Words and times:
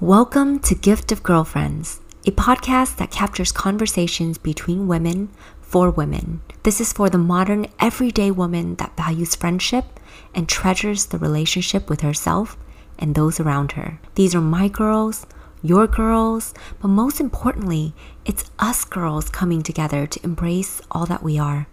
Welcome 0.00 0.58
to 0.58 0.74
Gift 0.74 1.12
of 1.12 1.22
Girlfriends, 1.22 2.00
a 2.26 2.32
podcast 2.32 2.96
that 2.96 3.12
captures 3.12 3.52
conversations 3.52 4.38
between 4.38 4.88
women 4.88 5.30
for 5.60 5.88
women. 5.88 6.42
This 6.64 6.80
is 6.80 6.92
for 6.92 7.08
the 7.08 7.16
modern, 7.16 7.68
everyday 7.78 8.32
woman 8.32 8.74
that 8.74 8.96
values 8.96 9.36
friendship 9.36 10.00
and 10.34 10.48
treasures 10.48 11.06
the 11.06 11.18
relationship 11.18 11.88
with 11.88 12.00
herself 12.00 12.56
and 12.98 13.14
those 13.14 13.38
around 13.38 13.72
her. 13.72 14.00
These 14.16 14.34
are 14.34 14.40
my 14.40 14.66
girls, 14.66 15.26
your 15.62 15.86
girls, 15.86 16.54
but 16.82 16.88
most 16.88 17.20
importantly, 17.20 17.94
it's 18.24 18.50
us 18.58 18.84
girls 18.84 19.28
coming 19.30 19.62
together 19.62 20.08
to 20.08 20.24
embrace 20.24 20.82
all 20.90 21.06
that 21.06 21.22
we 21.22 21.38
are. 21.38 21.68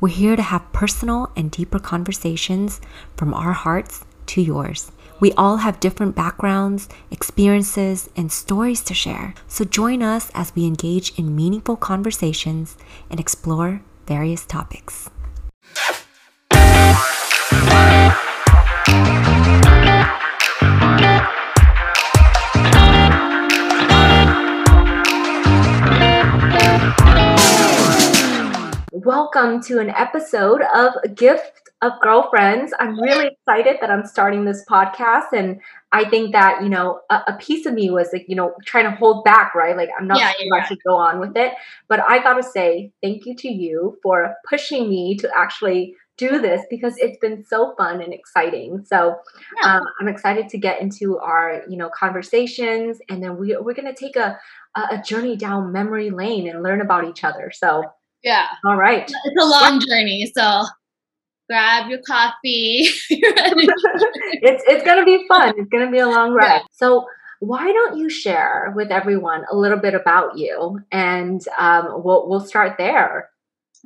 We're 0.00 0.08
here 0.08 0.34
to 0.34 0.42
have 0.42 0.72
personal 0.72 1.30
and 1.36 1.48
deeper 1.48 1.78
conversations 1.78 2.80
from 3.16 3.32
our 3.32 3.52
hearts 3.52 4.04
to 4.26 4.42
yours. 4.42 4.90
We 5.20 5.32
all 5.32 5.58
have 5.58 5.80
different 5.80 6.14
backgrounds, 6.16 6.88
experiences, 7.10 8.08
and 8.16 8.32
stories 8.32 8.82
to 8.84 8.94
share. 8.94 9.34
So 9.46 9.64
join 9.64 10.02
us 10.02 10.30
as 10.34 10.54
we 10.54 10.66
engage 10.66 11.16
in 11.18 11.36
meaningful 11.36 11.76
conversations 11.76 12.76
and 13.10 13.20
explore 13.20 13.82
various 14.06 14.44
topics. 14.44 15.10
Welcome 29.04 29.60
to 29.62 29.80
an 29.80 29.90
episode 29.90 30.62
of 30.72 30.92
Gift 31.16 31.70
of 31.80 31.90
Girlfriends. 32.00 32.72
I'm 32.78 33.00
really 33.00 33.30
excited 33.32 33.78
that 33.80 33.90
I'm 33.90 34.06
starting 34.06 34.44
this 34.44 34.64
podcast. 34.70 35.32
And 35.32 35.60
I 35.90 36.08
think 36.08 36.30
that, 36.30 36.62
you 36.62 36.68
know, 36.68 37.00
a, 37.10 37.22
a 37.26 37.36
piece 37.36 37.66
of 37.66 37.74
me 37.74 37.90
was 37.90 38.10
like, 38.12 38.26
you 38.28 38.36
know, 38.36 38.54
trying 38.64 38.84
to 38.84 38.92
hold 38.92 39.24
back, 39.24 39.56
right? 39.56 39.76
Like, 39.76 39.88
I'm 39.98 40.06
not 40.06 40.20
yeah, 40.20 40.30
sure 40.30 40.46
yeah. 40.46 40.62
I 40.62 40.66
should 40.68 40.78
go 40.86 40.94
on 40.94 41.18
with 41.18 41.36
it. 41.36 41.52
But 41.88 41.98
I 42.08 42.22
got 42.22 42.34
to 42.34 42.44
say 42.44 42.92
thank 43.02 43.26
you 43.26 43.34
to 43.38 43.48
you 43.48 43.98
for 44.04 44.36
pushing 44.48 44.88
me 44.88 45.16
to 45.16 45.28
actually 45.36 45.96
do 46.16 46.40
this 46.40 46.62
because 46.70 46.94
it's 46.98 47.18
been 47.18 47.44
so 47.44 47.74
fun 47.76 48.00
and 48.00 48.14
exciting. 48.14 48.84
So 48.84 49.16
yeah. 49.60 49.78
um, 49.78 49.82
I'm 50.00 50.06
excited 50.06 50.48
to 50.50 50.58
get 50.58 50.80
into 50.80 51.18
our, 51.18 51.62
you 51.68 51.76
know, 51.76 51.88
conversations. 51.88 53.00
And 53.08 53.20
then 53.20 53.36
we, 53.36 53.56
we're 53.56 53.74
going 53.74 53.92
to 53.92 54.00
take 54.00 54.14
a, 54.14 54.38
a 54.76 55.02
journey 55.02 55.34
down 55.34 55.72
memory 55.72 56.10
lane 56.10 56.48
and 56.48 56.62
learn 56.62 56.80
about 56.80 57.08
each 57.08 57.24
other. 57.24 57.50
So 57.52 57.82
yeah. 58.22 58.46
All 58.66 58.76
right. 58.76 59.10
It's 59.24 59.42
a 59.42 59.46
long 59.46 59.80
journey, 59.80 60.30
so 60.36 60.64
grab 61.48 61.88
your 61.88 62.00
coffee. 62.06 62.88
it's 63.10 64.64
it's 64.66 64.84
gonna 64.84 65.04
be 65.04 65.26
fun. 65.28 65.54
It's 65.56 65.68
gonna 65.68 65.90
be 65.90 65.98
a 65.98 66.08
long 66.08 66.32
ride. 66.32 66.46
Yeah. 66.46 66.62
So 66.72 67.06
why 67.40 67.72
don't 67.72 67.98
you 67.98 68.08
share 68.08 68.72
with 68.76 68.90
everyone 68.90 69.44
a 69.50 69.56
little 69.56 69.78
bit 69.78 69.94
about 69.94 70.38
you, 70.38 70.80
and 70.92 71.40
um, 71.58 72.02
we'll 72.04 72.28
we'll 72.28 72.40
start 72.40 72.76
there. 72.78 73.28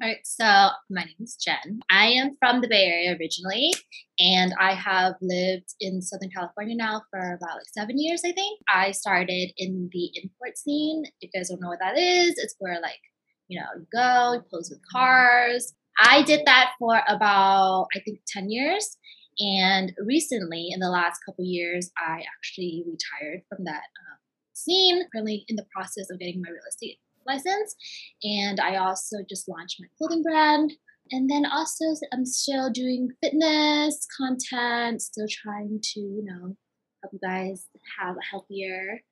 All 0.03 0.07
right, 0.07 0.19
so 0.25 0.45
my 0.91 1.05
name 1.05 1.17
is 1.21 1.37
Jen. 1.37 1.81
I 1.91 2.09
am 2.09 2.37
from 2.39 2.61
the 2.61 2.69
Bay 2.69 2.85
Area 2.85 3.17
originally, 3.19 3.73
and 4.19 4.53
I 4.61 4.75
have 4.75 5.15
lived 5.23 5.75
in 5.81 6.03
Southern 6.03 6.29
California 6.29 6.77
now 6.77 7.01
for 7.11 7.19
about 7.19 7.57
like 7.57 7.69
seven 7.73 7.99
years, 7.99 8.21
I 8.23 8.33
think. 8.33 8.61
I 8.69 8.91
started 8.91 9.53
in 9.57 9.89
the 9.91 10.11
import 10.23 10.59
scene. 10.59 11.05
If 11.07 11.31
you 11.33 11.41
guys 11.41 11.49
don't 11.49 11.63
know 11.63 11.69
what 11.69 11.79
that 11.81 11.97
is, 11.97 12.35
it's 12.37 12.57
where 12.59 12.79
like 12.83 13.01
you 13.49 13.61
know, 13.61 13.67
you 13.79 13.87
go, 13.93 14.35
you 14.35 14.43
pose 14.51 14.71
with 14.71 14.81
cars. 14.91 15.75
I 15.99 16.23
did 16.23 16.43
that 16.47 16.73
for 16.79 17.01
about, 17.09 17.89
I 17.95 18.01
think, 18.01 18.21
10 18.29 18.51
years. 18.51 18.99
And 19.39 19.93
recently, 20.05 20.69
in 20.71 20.81
the 20.81 20.91
last 20.91 21.21
couple 21.25 21.45
years, 21.45 21.91
I 21.99 22.23
actually 22.37 22.85
retired 22.87 23.43
from 23.49 23.65
that 23.65 23.75
um, 23.83 24.19
scene. 24.55 25.03
Currently 25.13 25.45
in 25.49 25.57
the 25.57 25.67
process 25.75 26.11
of 26.11 26.19
getting 26.19 26.41
my 26.41 26.51
real 26.51 26.63
estate 26.69 26.99
license. 27.27 27.75
And 28.23 28.61
I 28.61 28.77
also 28.77 29.19
just 29.29 29.49
launched 29.49 29.81
my 29.81 29.89
clothing 29.99 30.23
brand. 30.23 30.73
And 31.11 31.31
then 31.31 31.47
also, 31.47 31.85
I'm 32.13 32.25
still 32.25 32.71
doing 32.71 33.11
fitness 33.23 34.07
content, 34.17 35.03
still 35.03 35.29
trying 35.31 35.81
to, 35.81 36.01
you 36.01 36.25
know, 36.25 36.57
help 37.03 37.13
you 37.13 37.21
guys 37.23 37.67
have 38.01 38.17
a 38.17 38.27
healthier, 38.31 39.03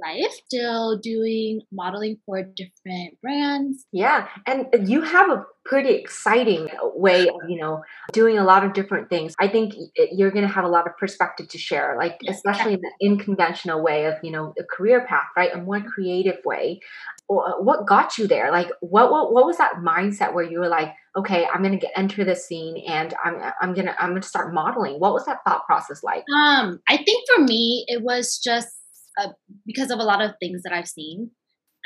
life, 0.00 0.32
still 0.46 0.98
doing 0.98 1.62
modeling 1.72 2.18
for 2.24 2.42
different 2.42 3.20
brands. 3.20 3.84
Yeah, 3.92 4.28
and 4.46 4.66
you 4.88 5.02
have 5.02 5.30
a 5.30 5.44
pretty 5.64 5.90
exciting 5.90 6.68
way 6.94 7.28
of, 7.28 7.34
you 7.46 7.60
know, 7.60 7.82
doing 8.12 8.38
a 8.38 8.44
lot 8.44 8.64
of 8.64 8.72
different 8.72 9.10
things. 9.10 9.34
I 9.38 9.48
think 9.48 9.74
you're 10.12 10.30
going 10.30 10.46
to 10.46 10.52
have 10.52 10.64
a 10.64 10.68
lot 10.68 10.86
of 10.86 10.96
perspective 10.96 11.48
to 11.48 11.58
share, 11.58 11.94
like 11.98 12.16
yes, 12.22 12.36
especially 12.36 12.74
in 12.74 12.80
the 12.80 13.06
unconventional 13.06 13.82
way 13.82 14.06
of, 14.06 14.14
you 14.22 14.30
know, 14.30 14.54
a 14.58 14.64
career 14.64 15.04
path, 15.06 15.26
right? 15.36 15.54
A 15.54 15.58
more 15.58 15.80
creative 15.82 16.38
way. 16.44 16.80
What 17.28 17.86
got 17.86 18.16
you 18.16 18.26
there? 18.26 18.50
Like 18.50 18.70
what 18.80 19.10
what 19.10 19.32
what 19.32 19.44
was 19.44 19.58
that 19.58 19.74
mindset 19.82 20.32
where 20.32 20.44
you 20.44 20.60
were 20.60 20.68
like, 20.68 20.94
okay, 21.14 21.46
I'm 21.52 21.60
going 21.60 21.78
to 21.78 21.78
get 21.78 21.92
enter 21.94 22.24
this 22.24 22.46
scene 22.46 22.82
and 22.88 23.12
I'm 23.22 23.52
I'm 23.60 23.74
going 23.74 23.86
to 23.86 24.02
I'm 24.02 24.10
going 24.10 24.22
to 24.22 24.28
start 24.28 24.54
modeling. 24.54 24.94
What 24.94 25.12
was 25.12 25.26
that 25.26 25.44
thought 25.46 25.66
process 25.66 26.02
like? 26.02 26.24
Um, 26.34 26.80
I 26.88 26.96
think 26.96 27.28
for 27.34 27.44
me 27.44 27.84
it 27.88 28.02
was 28.02 28.38
just 28.42 28.68
uh, 29.18 29.28
because 29.66 29.90
of 29.90 29.98
a 29.98 30.04
lot 30.04 30.22
of 30.22 30.32
things 30.40 30.62
that 30.62 30.72
I've 30.72 30.88
seen. 30.88 31.30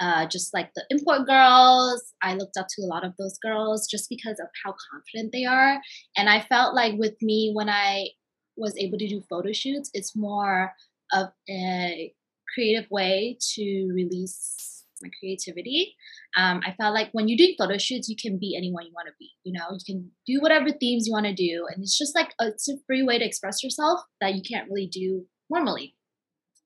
Uh, 0.00 0.26
just 0.26 0.52
like 0.54 0.70
the 0.74 0.84
import 0.90 1.26
girls, 1.26 2.02
I 2.22 2.34
looked 2.34 2.56
up 2.56 2.66
to 2.70 2.82
a 2.82 2.88
lot 2.88 3.04
of 3.04 3.12
those 3.18 3.38
girls 3.38 3.86
just 3.88 4.08
because 4.08 4.40
of 4.40 4.48
how 4.64 4.74
confident 4.90 5.32
they 5.32 5.44
are. 5.44 5.80
And 6.16 6.28
I 6.28 6.40
felt 6.40 6.74
like 6.74 6.94
with 6.96 7.14
me, 7.20 7.52
when 7.54 7.68
I 7.68 8.08
was 8.56 8.76
able 8.78 8.98
to 8.98 9.06
do 9.06 9.22
photo 9.28 9.52
shoots, 9.52 9.90
it's 9.92 10.16
more 10.16 10.72
of 11.12 11.28
a 11.48 12.12
creative 12.54 12.90
way 12.90 13.38
to 13.54 13.90
release 13.94 14.84
my 15.02 15.10
creativity. 15.20 15.94
Um, 16.36 16.60
I 16.66 16.74
felt 16.80 16.94
like 16.94 17.10
when 17.12 17.28
you're 17.28 17.36
doing 17.36 17.54
photo 17.58 17.76
shoots, 17.78 18.08
you 18.08 18.16
can 18.20 18.38
be 18.38 18.56
anyone 18.56 18.86
you 18.86 18.92
want 18.94 19.08
to 19.08 19.14
be. 19.18 19.30
You 19.44 19.52
know, 19.58 19.66
you 19.72 19.84
can 19.84 20.10
do 20.26 20.40
whatever 20.40 20.70
themes 20.70 21.06
you 21.06 21.12
want 21.12 21.26
to 21.26 21.34
do, 21.34 21.66
and 21.68 21.82
it's 21.82 21.98
just 21.98 22.14
like 22.14 22.32
a, 22.40 22.48
it's 22.48 22.68
a 22.68 22.76
free 22.86 23.02
way 23.02 23.18
to 23.18 23.24
express 23.24 23.62
yourself 23.62 24.00
that 24.20 24.34
you 24.34 24.42
can't 24.42 24.68
really 24.70 24.86
do 24.86 25.26
normally. 25.50 25.94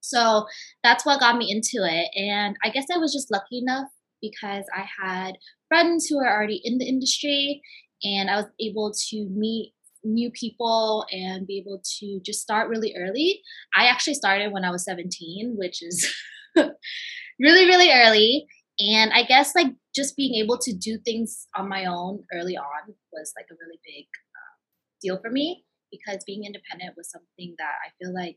So 0.09 0.47
that's 0.83 1.05
what 1.05 1.21
got 1.21 1.37
me 1.37 1.51
into 1.51 1.87
it. 1.87 2.09
And 2.15 2.57
I 2.65 2.71
guess 2.71 2.87
I 2.93 2.99
was 2.99 3.13
just 3.13 3.31
lucky 3.31 3.59
enough 3.59 3.89
because 4.21 4.65
I 4.75 4.87
had 5.03 5.33
friends 5.69 6.07
who 6.07 6.19
were 6.19 6.31
already 6.31 6.61
in 6.65 6.79
the 6.79 6.87
industry 6.87 7.61
and 8.03 8.31
I 8.31 8.37
was 8.37 8.47
able 8.61 8.93
to 9.11 9.29
meet 9.31 9.73
new 10.05 10.31
people 10.31 11.05
and 11.11 11.47
be 11.47 11.59
able 11.59 11.83
to 11.99 12.21
just 12.25 12.41
start 12.41 12.69
really 12.69 12.95
early. 12.97 13.43
I 13.75 13.87
actually 13.87 14.15
started 14.15 14.53
when 14.53 14.65
I 14.65 14.71
was 14.71 14.85
17, 14.85 15.57
which 15.59 15.83
is 15.83 16.15
really, 16.57 17.67
really 17.67 17.91
early. 17.93 18.47
And 18.79 19.13
I 19.13 19.23
guess 19.23 19.55
like 19.55 19.73
just 19.95 20.17
being 20.17 20.35
able 20.43 20.59
to 20.59 20.73
do 20.73 20.99
things 21.05 21.47
on 21.57 21.69
my 21.69 21.87
own 21.87 22.25
early 22.33 22.57
on 22.57 22.95
was 23.13 23.33
like 23.37 23.47
a 23.51 23.55
really 23.55 23.81
big 23.85 24.05
uh, 24.05 24.57
deal 25.03 25.19
for 25.21 25.31
me 25.31 25.65
because 25.91 26.23
being 26.27 26.45
independent 26.45 26.95
was 26.97 27.11
something 27.11 27.55
that 27.59 27.73
I 27.85 27.91
feel 27.99 28.15
like 28.15 28.37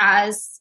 as 0.00 0.60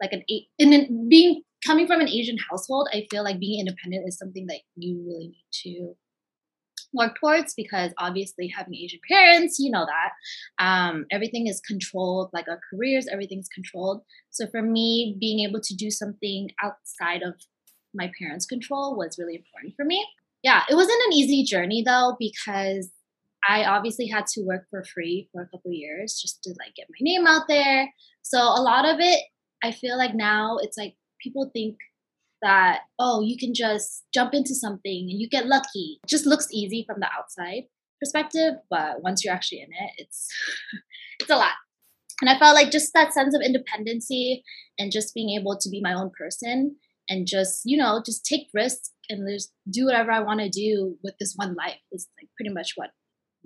like 0.00 0.12
an 0.12 0.22
eight 0.28 0.48
in 0.58 1.08
being 1.08 1.42
coming 1.64 1.86
from 1.86 2.00
an 2.00 2.08
Asian 2.08 2.36
household, 2.50 2.88
I 2.92 3.06
feel 3.10 3.24
like 3.24 3.40
being 3.40 3.60
independent 3.60 4.06
is 4.06 4.18
something 4.18 4.46
that 4.46 4.60
you 4.76 5.02
really 5.06 5.28
need 5.28 5.44
to 5.64 5.96
work 6.92 7.16
towards 7.20 7.54
because 7.54 7.92
obviously 7.98 8.48
having 8.48 8.74
Asian 8.74 9.00
parents, 9.10 9.58
you 9.58 9.70
know 9.70 9.86
that 9.86 10.64
um, 10.64 11.06
everything 11.10 11.46
is 11.46 11.60
controlled, 11.60 12.30
like 12.32 12.48
our 12.48 12.60
careers, 12.70 13.06
everything's 13.10 13.48
controlled. 13.48 14.02
So 14.30 14.46
for 14.46 14.62
me, 14.62 15.16
being 15.20 15.40
able 15.48 15.60
to 15.60 15.74
do 15.74 15.90
something 15.90 16.50
outside 16.62 17.22
of 17.22 17.34
my 17.94 18.10
parents' 18.18 18.46
control 18.46 18.96
was 18.96 19.16
really 19.18 19.36
important 19.36 19.74
for 19.76 19.84
me. 19.84 20.06
Yeah, 20.42 20.62
it 20.70 20.74
wasn't 20.74 21.02
an 21.06 21.14
easy 21.14 21.44
journey 21.44 21.82
though 21.84 22.16
because 22.18 22.90
I 23.48 23.64
obviously 23.64 24.06
had 24.06 24.26
to 24.28 24.42
work 24.42 24.66
for 24.70 24.84
free 24.84 25.28
for 25.32 25.42
a 25.42 25.48
couple 25.48 25.72
years 25.72 26.18
just 26.20 26.42
to 26.44 26.50
like 26.58 26.74
get 26.74 26.88
my 26.90 26.98
name 27.00 27.26
out 27.26 27.48
there. 27.48 27.92
So 28.22 28.38
a 28.38 28.62
lot 28.62 28.84
of 28.84 28.96
it 28.98 29.20
I 29.62 29.72
feel 29.72 29.96
like 29.98 30.14
now 30.14 30.58
it's 30.60 30.76
like 30.76 30.94
people 31.20 31.50
think 31.52 31.76
that 32.42 32.80
oh 32.98 33.22
you 33.22 33.36
can 33.38 33.54
just 33.54 34.04
jump 34.12 34.34
into 34.34 34.54
something 34.54 35.08
and 35.10 35.20
you 35.20 35.28
get 35.28 35.46
lucky. 35.46 36.00
It 36.04 36.08
just 36.08 36.26
looks 36.26 36.48
easy 36.52 36.84
from 36.86 37.00
the 37.00 37.08
outside 37.16 37.64
perspective 38.00 38.54
but 38.68 39.02
once 39.02 39.24
you're 39.24 39.32
actually 39.32 39.60
in 39.60 39.68
it 39.68 39.90
it's 39.96 40.28
it's 41.20 41.30
a 41.30 41.36
lot. 41.36 41.54
And 42.20 42.30
i 42.30 42.38
felt 42.38 42.54
like 42.54 42.70
just 42.70 42.92
that 42.94 43.12
sense 43.12 43.34
of 43.34 43.42
independency 43.42 44.42
and 44.78 44.92
just 44.92 45.14
being 45.14 45.30
able 45.38 45.56
to 45.58 45.70
be 45.70 45.80
my 45.80 45.94
own 45.94 46.10
person 46.18 46.76
and 47.08 47.26
just 47.26 47.62
you 47.64 47.76
know 47.76 48.02
just 48.04 48.24
take 48.24 48.48
risks 48.54 48.92
and 49.08 49.28
just 49.28 49.52
do 49.70 49.86
whatever 49.86 50.10
i 50.10 50.20
want 50.20 50.40
to 50.40 50.48
do 50.48 50.98
with 51.02 51.14
this 51.18 51.34
one 51.36 51.54
life 51.54 51.80
is 51.92 52.08
like 52.20 52.28
pretty 52.36 52.52
much 52.52 52.72
what 52.76 52.90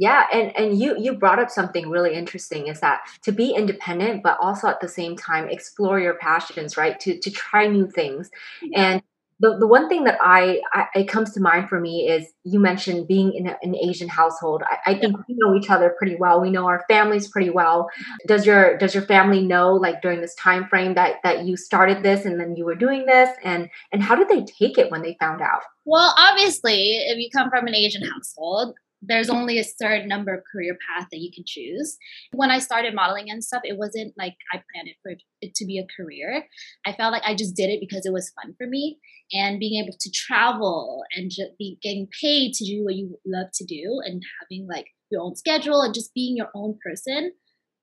yeah, 0.00 0.24
and 0.32 0.56
and 0.56 0.80
you 0.80 0.96
you 0.98 1.12
brought 1.12 1.38
up 1.38 1.50
something 1.50 1.90
really 1.90 2.14
interesting 2.14 2.68
is 2.68 2.80
that 2.80 3.02
to 3.20 3.32
be 3.32 3.50
independent, 3.50 4.22
but 4.22 4.38
also 4.40 4.66
at 4.66 4.80
the 4.80 4.88
same 4.88 5.14
time 5.14 5.46
explore 5.50 6.00
your 6.00 6.14
passions, 6.14 6.78
right? 6.78 6.98
To 7.00 7.18
to 7.18 7.30
try 7.30 7.66
new 7.66 7.86
things, 7.86 8.30
and 8.74 9.02
the, 9.40 9.58
the 9.58 9.66
one 9.66 9.90
thing 9.90 10.04
that 10.04 10.16
I, 10.22 10.62
I, 10.72 10.86
it 10.94 11.08
comes 11.08 11.32
to 11.32 11.40
mind 11.40 11.68
for 11.68 11.80
me 11.80 12.08
is 12.08 12.26
you 12.44 12.60
mentioned 12.60 13.08
being 13.08 13.34
in 13.34 13.46
a, 13.46 13.58
an 13.62 13.76
Asian 13.76 14.08
household. 14.08 14.62
I, 14.64 14.92
I 14.92 14.94
think 14.94 15.16
yeah. 15.16 15.22
we 15.28 15.34
know 15.36 15.54
each 15.54 15.68
other 15.68 15.94
pretty 15.98 16.16
well. 16.16 16.40
We 16.40 16.50
know 16.50 16.66
our 16.66 16.82
families 16.88 17.28
pretty 17.28 17.50
well. 17.50 17.90
Does 18.26 18.46
your 18.46 18.78
does 18.78 18.94
your 18.94 19.04
family 19.04 19.42
know 19.42 19.74
like 19.74 20.00
during 20.00 20.22
this 20.22 20.34
time 20.36 20.66
frame 20.68 20.94
that 20.94 21.16
that 21.24 21.44
you 21.44 21.58
started 21.58 22.02
this 22.02 22.24
and 22.24 22.40
then 22.40 22.56
you 22.56 22.64
were 22.64 22.74
doing 22.74 23.04
this 23.04 23.28
and 23.44 23.68
and 23.92 24.02
how 24.02 24.14
did 24.14 24.30
they 24.30 24.44
take 24.44 24.78
it 24.78 24.90
when 24.90 25.02
they 25.02 25.14
found 25.20 25.42
out? 25.42 25.62
Well, 25.84 26.14
obviously, 26.16 26.96
if 26.96 27.18
you 27.18 27.28
come 27.30 27.50
from 27.50 27.66
an 27.66 27.74
Asian 27.74 28.02
household, 28.02 28.74
there's 29.02 29.30
only 29.30 29.58
a 29.58 29.64
certain 29.64 30.08
number 30.08 30.34
of 30.34 30.44
career 30.50 30.76
path 30.88 31.08
that 31.10 31.20
you 31.20 31.30
can 31.34 31.44
choose. 31.46 31.96
When 32.32 32.50
I 32.50 32.58
started 32.58 32.94
modeling 32.94 33.30
and 33.30 33.42
stuff, 33.42 33.62
it 33.64 33.78
wasn't 33.78 34.14
like 34.18 34.34
I 34.52 34.62
planned 34.72 34.88
it 34.88 34.96
for 35.02 35.12
it 35.40 35.54
to 35.54 35.64
be 35.64 35.78
a 35.78 35.86
career. 35.96 36.46
I 36.84 36.92
felt 36.92 37.12
like 37.12 37.22
I 37.24 37.34
just 37.34 37.56
did 37.56 37.70
it 37.70 37.80
because 37.80 38.04
it 38.04 38.12
was 38.12 38.32
fun 38.42 38.54
for 38.58 38.66
me 38.66 38.98
and 39.32 39.58
being 39.58 39.82
able 39.82 39.96
to 39.98 40.10
travel 40.10 41.02
and 41.16 41.30
just 41.30 41.56
be 41.58 41.78
getting 41.82 42.08
paid 42.20 42.52
to 42.54 42.64
do 42.64 42.84
what 42.84 42.94
you 42.94 43.18
love 43.24 43.46
to 43.54 43.64
do 43.64 44.00
and 44.04 44.22
having 44.40 44.66
like 44.68 44.86
your 45.10 45.22
own 45.22 45.34
schedule 45.34 45.82
and 45.82 45.94
just 45.94 46.14
being 46.14 46.36
your 46.36 46.50
own 46.54 46.78
person. 46.84 47.32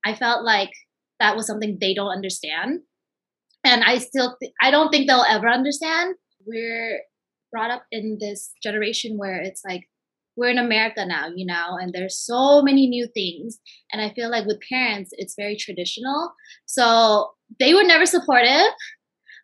I 0.06 0.14
felt 0.14 0.44
like 0.44 0.72
that 1.20 1.36
was 1.36 1.48
something 1.48 1.78
they 1.80 1.94
don't 1.94 2.12
understand. 2.12 2.82
And 3.64 3.84
I 3.84 3.98
still 3.98 4.38
th- 4.40 4.54
I 4.62 4.72
don't 4.72 4.90
think 4.90 5.08
they'll 5.08 5.26
ever 5.28 5.50
understand. 5.50 6.16
We're 6.46 7.02
brought 7.52 7.72
up 7.72 7.84
in 7.92 8.18
this 8.20 8.52
generation 8.62 9.18
where 9.18 9.42
it's 9.42 9.62
like 9.68 9.90
we're 10.38 10.52
in 10.52 10.60
America 10.60 11.04
now, 11.06 11.28
you 11.36 11.46
know, 11.46 11.78
and 11.82 11.92
there's 11.92 12.18
so 12.18 12.62
many 12.62 12.88
new 12.88 13.08
things. 13.14 13.60
And 13.92 14.02
I 14.02 14.14
feel 14.14 14.30
like 14.30 14.46
with 14.46 14.62
parents, 14.70 15.10
it's 15.14 15.36
very 15.36 15.58
traditional. 15.58 16.32
So 16.68 17.32
they 17.60 17.74
were 17.74 17.84
never 17.84 18.06
supportive. 18.06 18.72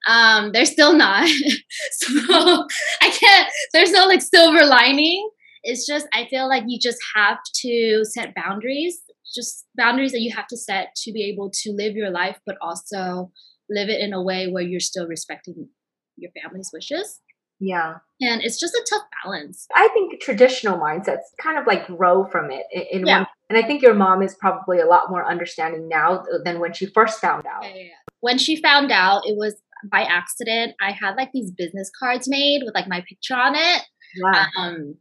Um, 0.07 0.51
they're 0.51 0.65
still 0.65 0.93
not. 0.93 1.27
so 1.91 2.67
I 3.01 3.09
can't, 3.09 3.49
there's 3.73 3.91
no 3.91 4.05
like 4.05 4.21
silver 4.21 4.65
lining. 4.65 5.29
It's 5.63 5.87
just, 5.87 6.07
I 6.13 6.27
feel 6.29 6.47
like 6.47 6.63
you 6.67 6.77
just 6.79 6.99
have 7.15 7.39
to 7.61 8.03
set 8.03 8.35
boundaries, 8.35 9.01
just 9.33 9.65
boundaries 9.75 10.11
that 10.11 10.21
you 10.21 10.33
have 10.35 10.47
to 10.47 10.57
set 10.57 10.93
to 11.03 11.11
be 11.11 11.23
able 11.23 11.49
to 11.63 11.71
live 11.71 11.95
your 11.95 12.11
life, 12.11 12.37
but 12.45 12.57
also 12.61 13.31
live 13.69 13.89
it 13.89 13.99
in 13.99 14.13
a 14.13 14.21
way 14.21 14.51
where 14.51 14.63
you're 14.63 14.79
still 14.79 15.07
respecting 15.07 15.69
your 16.17 16.31
family's 16.39 16.69
wishes. 16.71 17.19
Yeah. 17.59 17.95
And 18.21 18.41
it's 18.41 18.59
just 18.59 18.73
a 18.73 18.85
tough 18.89 19.03
balance. 19.23 19.67
I 19.75 19.87
think 19.89 20.21
traditional 20.21 20.77
mindsets 20.77 21.19
kind 21.41 21.57
of 21.57 21.67
like 21.67 21.87
grow 21.87 22.25
from 22.25 22.51
it 22.51 22.65
in, 22.71 23.05
yeah. 23.05 23.19
one. 23.19 23.27
And 23.49 23.57
I 23.57 23.67
think 23.67 23.81
your 23.81 23.93
mom 23.93 24.21
is 24.21 24.35
probably 24.35 24.79
a 24.79 24.85
lot 24.85 25.09
more 25.09 25.29
understanding 25.29 25.87
now 25.89 26.23
than 26.43 26.59
when 26.59 26.73
she 26.73 26.85
first 26.85 27.19
found 27.19 27.45
out. 27.45 27.63
Yeah, 27.63 27.75
yeah, 27.75 27.89
when 28.21 28.37
she 28.37 28.55
found 28.55 28.91
out, 28.91 29.23
it 29.25 29.35
was 29.35 29.55
by 29.91 30.03
accident. 30.03 30.75
I 30.79 30.91
had 30.91 31.15
like 31.15 31.31
these 31.33 31.51
business 31.51 31.91
cards 31.99 32.27
made 32.27 32.61
with 32.63 32.73
like 32.73 32.87
my 32.87 33.03
picture 33.07 33.35
on 33.35 33.55
it. 33.55 33.81
Yeah. 34.15 34.45
Um, 34.57 34.95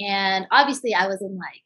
and 0.00 0.46
obviously, 0.50 0.94
I 0.94 1.06
was 1.06 1.20
in 1.20 1.38
like, 1.38 1.62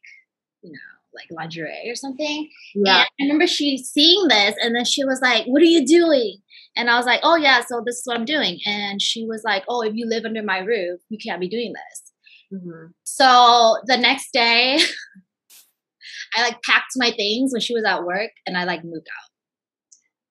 you 0.61 0.71
know, 0.71 0.96
like 1.17 1.27
lingerie 1.31 1.89
or 1.89 1.95
something. 1.95 2.49
Yeah. 2.75 3.05
And 3.19 3.29
I 3.29 3.33
remember 3.33 3.47
she 3.47 3.77
seeing 3.77 4.27
this 4.27 4.55
and 4.61 4.75
then 4.75 4.85
she 4.85 5.03
was 5.03 5.19
like, 5.21 5.45
What 5.45 5.61
are 5.61 5.65
you 5.65 5.85
doing? 5.85 6.37
And 6.75 6.89
I 6.89 6.97
was 6.97 7.05
like, 7.05 7.19
Oh 7.23 7.35
yeah, 7.35 7.61
so 7.65 7.81
this 7.85 7.97
is 7.97 8.03
what 8.05 8.17
I'm 8.17 8.25
doing. 8.25 8.59
And 8.65 9.01
she 9.01 9.25
was 9.25 9.43
like, 9.43 9.63
Oh, 9.67 9.81
if 9.81 9.93
you 9.95 10.07
live 10.07 10.25
under 10.25 10.43
my 10.43 10.59
roof, 10.59 11.01
you 11.09 11.17
can't 11.17 11.41
be 11.41 11.49
doing 11.49 11.73
this. 11.73 12.59
Mm-hmm. 12.59 12.91
So 13.03 13.77
the 13.85 13.97
next 13.97 14.31
day 14.31 14.79
I 16.35 16.41
like 16.41 16.61
packed 16.63 16.93
my 16.95 17.11
things 17.11 17.51
when 17.51 17.61
she 17.61 17.73
was 17.73 17.83
at 17.85 18.03
work 18.03 18.31
and 18.45 18.57
I 18.57 18.63
like 18.63 18.83
moved 18.83 19.07
out. 19.07 19.29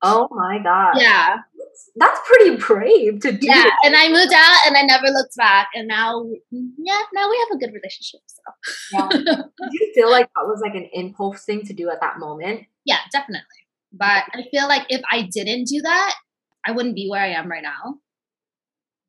Oh 0.02 0.28
my 0.30 0.58
god. 0.62 0.94
Yeah. 1.00 1.36
That's 1.96 2.20
pretty 2.26 2.56
brave 2.56 3.20
to 3.20 3.32
do. 3.32 3.46
Yeah, 3.46 3.70
and 3.84 3.96
I 3.96 4.08
moved 4.08 4.32
out 4.34 4.66
and 4.66 4.76
I 4.76 4.82
never 4.82 5.06
looked 5.08 5.36
back. 5.36 5.68
And 5.74 5.88
now, 5.88 6.24
yeah, 6.50 7.02
now 7.14 7.30
we 7.30 7.38
have 7.38 7.56
a 7.56 7.58
good 7.58 7.74
relationship. 7.74 8.20
So, 8.26 8.42
yeah. 8.92 9.08
Did 9.12 9.72
you 9.72 9.92
feel 9.94 10.10
like 10.10 10.28
that 10.36 10.46
was 10.46 10.60
like 10.62 10.74
an 10.74 10.88
impulse 10.92 11.44
thing 11.44 11.62
to 11.66 11.72
do 11.72 11.90
at 11.90 12.00
that 12.00 12.18
moment? 12.18 12.66
Yeah, 12.84 12.98
definitely. 13.12 13.44
But 13.92 14.24
I 14.34 14.44
feel 14.50 14.68
like 14.68 14.86
if 14.88 15.00
I 15.10 15.22
didn't 15.22 15.64
do 15.64 15.80
that, 15.82 16.14
I 16.66 16.72
wouldn't 16.72 16.94
be 16.94 17.08
where 17.08 17.22
I 17.22 17.30
am 17.30 17.50
right 17.50 17.62
now. 17.62 17.96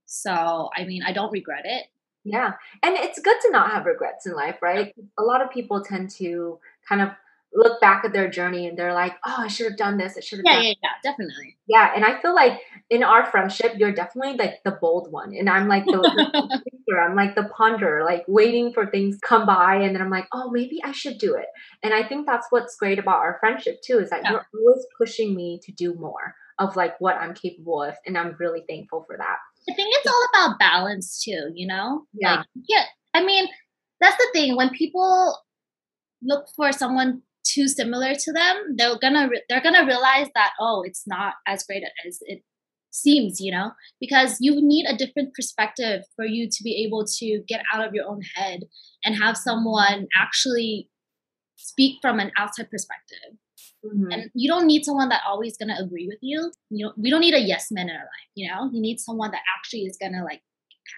So, 0.05 0.69
I 0.75 0.85
mean, 0.85 1.03
I 1.05 1.11
don't 1.11 1.31
regret 1.31 1.63
it. 1.65 1.87
Yeah. 2.23 2.53
And 2.83 2.95
it's 2.95 3.19
good 3.19 3.37
to 3.43 3.51
not 3.51 3.71
have 3.71 3.85
regrets 3.85 4.25
in 4.25 4.33
life, 4.33 4.61
right? 4.61 4.93
A 5.17 5.23
lot 5.23 5.41
of 5.41 5.49
people 5.49 5.81
tend 5.83 6.09
to 6.11 6.59
kind 6.87 7.01
of 7.01 7.09
look 7.53 7.79
back 7.81 8.03
at 8.05 8.13
their 8.13 8.29
journey 8.29 8.67
and 8.67 8.77
they're 8.77 8.93
like, 8.93 9.13
oh, 9.25 9.35
I 9.39 9.47
should 9.47 9.67
have 9.67 9.77
done 9.77 9.97
this. 9.97 10.15
I 10.17 10.19
should 10.19 10.39
have 10.39 10.45
yeah, 10.45 10.53
done 10.55 10.63
yeah, 10.65 10.73
yeah, 10.83 10.89
definitely. 11.03 11.57
Yeah. 11.67 11.91
And 11.95 12.05
I 12.05 12.19
feel 12.21 12.35
like 12.35 12.59
in 12.89 13.03
our 13.03 13.25
friendship, 13.25 13.73
you're 13.77 13.93
definitely 13.93 14.37
like 14.37 14.63
the 14.63 14.77
bold 14.79 15.11
one. 15.11 15.33
And 15.33 15.49
I'm 15.49 15.67
like 15.67 15.85
the, 15.85 15.97
the 15.97 16.97
I'm 16.99 17.15
like 17.15 17.35
the 17.35 17.49
ponder, 17.55 18.03
like 18.05 18.25
waiting 18.27 18.73
for 18.73 18.85
things 18.85 19.15
to 19.15 19.27
come 19.27 19.45
by. 19.45 19.75
And 19.75 19.95
then 19.95 20.01
I'm 20.01 20.09
like, 20.09 20.27
oh, 20.33 20.51
maybe 20.51 20.81
I 20.83 20.91
should 20.91 21.17
do 21.17 21.35
it. 21.35 21.47
And 21.83 21.93
I 21.93 22.03
think 22.03 22.25
that's 22.25 22.47
what's 22.49 22.75
great 22.75 22.99
about 22.99 23.17
our 23.17 23.37
friendship 23.39 23.81
too, 23.81 23.99
is 23.99 24.09
that 24.09 24.21
yeah. 24.23 24.31
you're 24.31 24.47
always 24.53 24.85
pushing 24.97 25.35
me 25.35 25.59
to 25.63 25.71
do 25.71 25.93
more 25.95 26.35
of 26.59 26.75
like 26.75 26.99
what 26.99 27.15
I'm 27.15 27.33
capable 27.33 27.83
of. 27.83 27.95
And 28.05 28.17
I'm 28.17 28.35
really 28.39 28.63
thankful 28.67 29.03
for 29.07 29.17
that. 29.17 29.37
I 29.69 29.73
think 29.73 29.89
it's 29.91 30.07
all 30.07 30.27
about 30.33 30.59
balance 30.59 31.21
too, 31.23 31.51
you 31.53 31.67
know? 31.67 32.05
Yeah. 32.13 32.37
Like, 32.37 32.45
yeah. 32.67 32.83
I 33.13 33.23
mean, 33.25 33.47
that's 33.99 34.17
the 34.17 34.27
thing. 34.33 34.55
When 34.55 34.69
people 34.69 35.37
look 36.21 36.47
for 36.55 36.71
someone 36.71 37.21
too 37.53 37.67
similar 37.67 38.13
to 38.13 38.31
them, 38.31 38.75
they're 38.75 38.97
gonna 38.99 39.27
re- 39.29 39.43
they're 39.49 39.61
gonna 39.61 39.85
realize 39.85 40.27
that 40.35 40.51
oh, 40.59 40.83
it's 40.85 41.03
not 41.07 41.33
as 41.47 41.63
great 41.63 41.83
as 42.05 42.19
it 42.21 42.43
seems, 42.91 43.39
you 43.39 43.51
know, 43.51 43.71
because 43.99 44.37
you 44.39 44.59
need 44.61 44.85
a 44.87 44.95
different 44.95 45.33
perspective 45.33 46.03
for 46.15 46.25
you 46.25 46.49
to 46.49 46.63
be 46.63 46.83
able 46.85 47.05
to 47.05 47.43
get 47.47 47.61
out 47.73 47.85
of 47.85 47.93
your 47.93 48.07
own 48.07 48.21
head 48.35 48.61
and 49.03 49.15
have 49.15 49.37
someone 49.37 50.07
actually 50.19 50.89
speak 51.57 51.97
from 52.01 52.19
an 52.19 52.31
outside 52.37 52.69
perspective. 52.69 53.37
Mm-hmm. 53.85 54.11
And 54.11 54.31
you 54.33 54.49
don't 54.49 54.67
need 54.67 54.83
someone 54.83 55.09
that 55.09 55.21
always 55.27 55.57
gonna 55.57 55.77
agree 55.79 56.07
with 56.07 56.19
you. 56.21 56.51
You 56.69 56.87
know, 56.87 56.93
we 56.97 57.09
don't 57.09 57.21
need 57.21 57.33
a 57.33 57.39
yes 57.39 57.67
man 57.71 57.89
in 57.89 57.95
our 57.95 58.01
life. 58.01 58.29
You 58.35 58.49
know, 58.49 58.69
you 58.71 58.81
need 58.81 58.99
someone 58.99 59.31
that 59.31 59.41
actually 59.57 59.81
is 59.81 59.97
gonna 60.01 60.23
like 60.23 60.41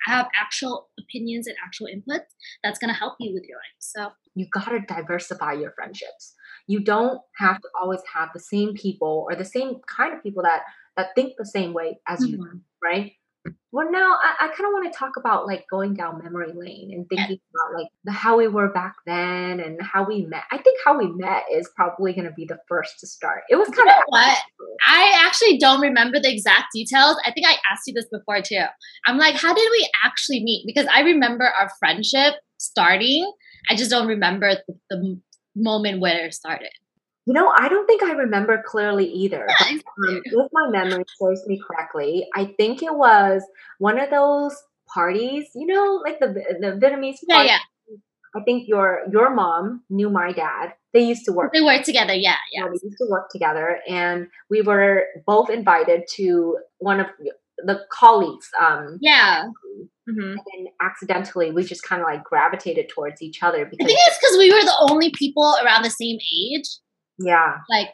have 0.06 0.28
actual 0.40 0.90
opinions 1.00 1.48
and 1.48 1.56
actual 1.66 1.88
input 1.88 2.22
that's 2.64 2.80
gonna 2.80 2.94
help 2.94 3.16
you 3.20 3.34
with 3.34 3.44
your 3.48 3.58
life. 3.58 3.78
So 3.80 4.12
you 4.36 4.48
gotta 4.54 4.80
diversify 4.88 5.54
your 5.54 5.72
friendships 5.72 6.36
you 6.70 6.80
don't 6.80 7.20
have 7.38 7.60
to 7.60 7.68
always 7.82 8.00
have 8.14 8.30
the 8.32 8.40
same 8.40 8.76
people 8.76 9.26
or 9.28 9.36
the 9.36 9.44
same 9.44 9.78
kind 9.88 10.14
of 10.14 10.22
people 10.22 10.44
that 10.44 10.62
that 10.96 11.08
think 11.16 11.34
the 11.38 11.46
same 11.46 11.74
way 11.74 12.00
as 12.08 12.20
mm-hmm. 12.20 12.34
you 12.34 12.62
right 12.84 13.14
well 13.72 13.90
now 13.92 14.18
i, 14.24 14.46
I 14.46 14.48
kind 14.48 14.66
of 14.66 14.74
want 14.74 14.92
to 14.92 14.98
talk 14.98 15.18
about 15.18 15.48
like 15.48 15.66
going 15.70 15.94
down 15.94 16.22
memory 16.24 16.52
lane 16.54 16.92
and 16.94 17.08
thinking 17.10 17.40
about 17.56 17.80
like 17.80 17.88
the 18.04 18.12
how 18.12 18.38
we 18.38 18.48
were 18.48 18.72
back 18.72 18.96
then 19.06 19.60
and 19.60 19.82
how 19.82 20.06
we 20.06 20.26
met. 20.26 20.44
I 20.52 20.58
think 20.58 20.80
how 20.86 20.98
we 20.98 21.08
met 21.08 21.44
is 21.52 21.70
probably 21.76 22.14
going 22.14 22.26
to 22.26 22.34
be 22.34 22.46
the 22.46 22.58
first 22.68 23.00
to 23.00 23.08
start. 23.08 23.44
It 23.50 23.56
was 23.56 23.70
kind 23.70 23.88
you 23.88 23.94
of 23.94 24.04
what? 24.08 24.38
i 24.88 25.24
actually 25.26 25.58
don't 25.58 25.82
remember 25.82 26.20
the 26.20 26.32
exact 26.32 26.68
details. 26.74 27.18
I 27.26 27.32
think 27.32 27.48
i 27.48 27.58
asked 27.72 27.84
you 27.88 27.94
this 27.94 28.08
before 28.12 28.42
too. 28.42 28.66
I'm 29.06 29.18
like 29.18 29.36
how 29.36 29.54
did 29.54 29.70
we 29.72 29.90
actually 30.04 30.44
meet? 30.44 30.64
Because 30.66 30.88
i 30.94 31.02
remember 31.02 31.46
our 31.46 31.70
friendship 31.80 32.36
starting. 32.58 33.32
I 33.70 33.76
just 33.76 33.92
don't 33.92 34.08
remember 34.08 34.56
the, 34.68 34.76
the 34.90 35.20
moment 35.56 36.00
where 36.00 36.26
it 36.26 36.34
started? 36.34 36.72
You 37.26 37.34
know, 37.34 37.54
I 37.58 37.70
don't 37.70 37.86
think 37.86 38.02
I 38.02 38.14
remember 38.14 38.64
clearly 38.66 39.06
either. 39.06 39.48
Yeah, 39.60 39.68
um, 39.68 39.82
if 40.26 40.52
my 40.52 40.70
memory 40.70 41.04
serves 41.22 41.46
me 41.48 41.60
correctly, 41.60 42.28
I 42.36 42.46
think 42.58 42.82
it 42.82 42.96
was 42.96 43.44
one 43.78 44.00
of 44.00 44.10
those 44.10 44.56
parties, 44.94 45.46
you 45.54 45.68
know, 45.68 46.02
like 46.04 46.20
the 46.20 46.28
the 46.60 46.80
Vietnamese 46.82 47.18
Yeah, 47.28 47.44
yeah. 47.44 47.58
I 48.36 48.42
think 48.44 48.68
your 48.68 49.02
your 49.12 49.34
mom 49.34 49.84
knew 49.90 50.10
my 50.10 50.32
dad. 50.32 50.74
They 50.94 51.02
used 51.02 51.26
to 51.26 51.32
work. 51.32 51.54
They 51.54 51.62
worked 51.62 51.86
together. 51.86 52.14
Yeah, 52.14 52.36
yeah. 52.52 52.66
We 52.66 52.80
used 52.84 52.98
to 52.98 53.08
work 53.10 53.30
together, 53.32 53.80
and 53.88 54.28
we 54.50 54.62
were 54.62 55.06
both 55.26 55.50
invited 55.50 56.04
to 56.16 56.58
one 56.80 57.00
of 57.00 57.08
the 57.64 57.82
colleagues. 57.92 58.50
Um, 58.60 58.98
yeah. 59.02 59.46
Mm-hmm. 60.10 60.38
And 60.38 60.70
accidentally, 60.82 61.52
we 61.52 61.64
just 61.64 61.84
kind 61.84 62.02
of 62.02 62.08
like 62.08 62.24
gravitated 62.24 62.90
towards 62.90 63.22
each 63.22 63.44
other. 63.44 63.66
Because 63.66 63.86
I 63.86 63.88
think 63.88 64.00
it's 64.08 64.18
because 64.18 64.38
we 64.38 64.52
were 64.52 64.62
the 64.62 64.88
only 64.90 65.12
people 65.12 65.56
around 65.64 65.84
the 65.84 65.92
same 65.92 66.18
age. 66.18 66.66
Yeah. 67.20 67.58
Like, 67.70 67.90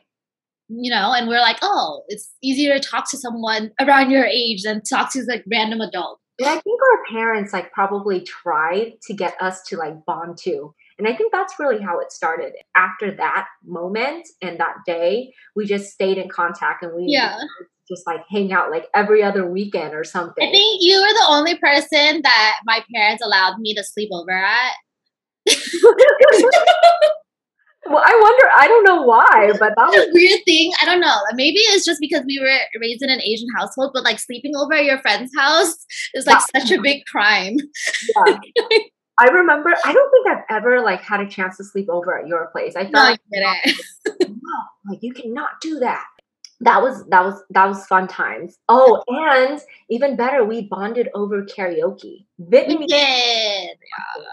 you 0.67 0.91
know, 0.91 1.13
and 1.13 1.27
we're 1.27 1.41
like, 1.41 1.57
oh, 1.61 2.03
it's 2.07 2.31
easier 2.41 2.77
to 2.77 2.79
talk 2.79 3.09
to 3.11 3.17
someone 3.17 3.71
around 3.79 4.11
your 4.11 4.25
age 4.25 4.63
than 4.63 4.81
talk 4.81 5.11
to 5.13 5.23
like 5.27 5.43
random 5.51 5.81
adult. 5.81 6.19
And 6.39 6.49
I 6.49 6.59
think 6.59 6.81
our 6.81 7.17
parents 7.17 7.53
like 7.53 7.71
probably 7.71 8.21
tried 8.21 8.93
to 9.03 9.13
get 9.13 9.35
us 9.39 9.61
to 9.67 9.77
like 9.77 9.93
bond 10.05 10.37
too. 10.37 10.73
And 10.97 11.07
I 11.07 11.15
think 11.15 11.31
that's 11.31 11.53
really 11.59 11.81
how 11.81 11.99
it 11.99 12.11
started. 12.11 12.53
After 12.75 13.15
that 13.15 13.47
moment 13.65 14.27
and 14.41 14.59
that 14.59 14.75
day, 14.85 15.33
we 15.55 15.65
just 15.65 15.91
stayed 15.91 16.17
in 16.17 16.29
contact 16.29 16.83
and 16.83 16.93
we 16.93 17.05
yeah 17.07 17.37
just 17.87 18.05
like 18.07 18.21
hang 18.29 18.51
out 18.51 18.71
like 18.71 18.87
every 18.95 19.23
other 19.23 19.49
weekend 19.49 19.93
or 19.93 20.03
something. 20.03 20.47
I 20.47 20.51
think 20.51 20.81
you 20.81 20.99
were 20.99 21.13
the 21.13 21.25
only 21.29 21.55
person 21.55 22.21
that 22.23 22.55
my 22.65 22.83
parents 22.93 23.23
allowed 23.23 23.59
me 23.59 23.73
to 23.75 23.83
sleep 23.83 24.09
over 24.11 24.31
at. 24.31 24.73
well, 27.87 28.03
I 28.03 28.19
wonder. 28.21 28.49
I 28.57 28.67
don't 28.67 28.83
know 28.83 29.01
why, 29.03 29.51
but 29.59 29.73
that 29.77 29.87
was 29.89 30.07
a 30.07 30.13
weird 30.13 30.41
thing. 30.45 30.71
I 30.81 30.85
don't 30.85 30.99
know. 30.99 31.15
Maybe 31.33 31.59
it's 31.59 31.85
just 31.85 31.99
because 31.99 32.23
we 32.25 32.39
were 32.39 32.79
raised 32.79 33.03
in 33.03 33.09
an 33.09 33.21
Asian 33.21 33.47
household, 33.55 33.91
but 33.93 34.03
like 34.03 34.19
sleeping 34.19 34.55
over 34.55 34.73
at 34.73 34.85
your 34.85 34.99
friend's 34.99 35.31
house 35.37 35.75
is 36.13 36.25
like 36.25 36.41
yeah. 36.53 36.61
such 36.61 36.71
a 36.71 36.81
big 36.81 37.05
crime. 37.05 37.57
Yeah. 38.15 38.37
I 39.17 39.27
remember. 39.27 39.73
I 39.85 39.93
don't 39.93 40.11
think 40.11 40.27
I've 40.27 40.43
ever 40.49 40.81
like 40.81 41.01
had 41.01 41.21
a 41.21 41.27
chance 41.27 41.57
to 41.57 41.63
sleep 41.63 41.87
over 41.89 42.19
at 42.19 42.27
your 42.27 42.47
place. 42.51 42.75
I 42.75 42.89
felt 42.89 42.93
no, 42.93 43.01
like, 43.01 43.19
no, 44.19 44.89
like 44.89 44.99
you 45.01 45.13
cannot 45.13 45.61
do 45.61 45.79
that. 45.79 46.05
That 46.61 46.81
was 46.81 47.05
that 47.09 47.23
was 47.23 47.43
that 47.51 47.67
was 47.67 47.85
fun 47.85 48.07
times. 48.07 48.57
Oh, 48.67 49.03
and 49.07 49.59
even 49.89 50.15
better, 50.15 50.43
we 50.43 50.67
bonded 50.67 51.09
over 51.13 51.43
karaoke. 51.43 52.25
Vietnamese. 52.41 52.79
We 52.79 52.87
did. 52.87 53.77
Yeah. 54.17 54.23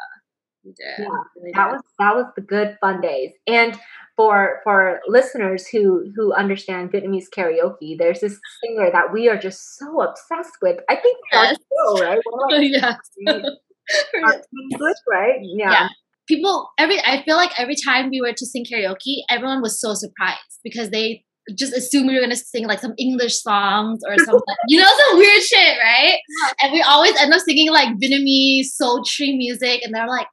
Yeah, 0.65 1.07
that 1.55 1.73
was 1.73 1.81
that 1.99 2.15
was 2.15 2.27
the 2.37 2.43
good 2.43 2.77
fun 2.81 3.01
days. 3.01 3.31
And 3.47 3.79
for 4.17 4.61
for 4.65 5.01
listeners 5.07 5.67
who 5.67 6.05
who 6.15 6.33
understand 6.35 6.93
Vietnamese 6.93 7.27
karaoke, 7.37 7.97
there's 7.99 8.21
this 8.21 8.39
singer 8.63 8.91
that 8.93 9.13
we 9.13 9.29
are 9.29 9.39
just 9.39 9.79
so 9.79 10.03
obsessed 10.03 10.57
with. 10.63 10.79
I 10.89 10.97
think 10.97 11.19
yes. 11.33 11.57
still, 11.57 12.05
right? 12.05 12.21
yes. 12.61 12.97
English, 14.71 14.97
right? 15.11 15.41
Yeah. 15.43 15.71
yeah. 15.71 15.89
People 16.29 16.71
every 16.79 17.01
I 17.01 17.23
feel 17.25 17.37
like 17.37 17.59
every 17.59 17.77
time 17.85 18.11
we 18.11 18.21
were 18.21 18.33
to 18.33 18.47
sing 18.47 18.65
karaoke, 18.65 19.23
everyone 19.29 19.61
was 19.61 19.81
so 19.81 19.95
surprised 19.95 20.61
because 20.63 20.91
they 20.91 21.25
just 21.59 21.73
assume 21.77 22.07
we 22.07 22.15
were 22.15 22.21
gonna 22.21 22.37
sing 22.37 22.67
like 22.69 22.79
some 22.79 22.95
English 22.99 23.43
songs 23.43 24.01
or 24.07 24.17
something, 24.17 24.57
you 24.69 24.81
know, 24.81 24.87
some 24.87 25.19
weird 25.19 25.43
shit, 25.43 25.77
right? 25.83 26.19
And 26.63 26.73
we 26.73 26.81
always 26.83 27.17
end 27.21 27.33
up 27.33 27.41
singing 27.41 27.71
like 27.73 27.89
Vietnamese 27.99 28.67
sultry 28.67 29.37
music, 29.37 29.83
and 29.83 29.93
they're 29.93 30.07
like, 30.07 30.29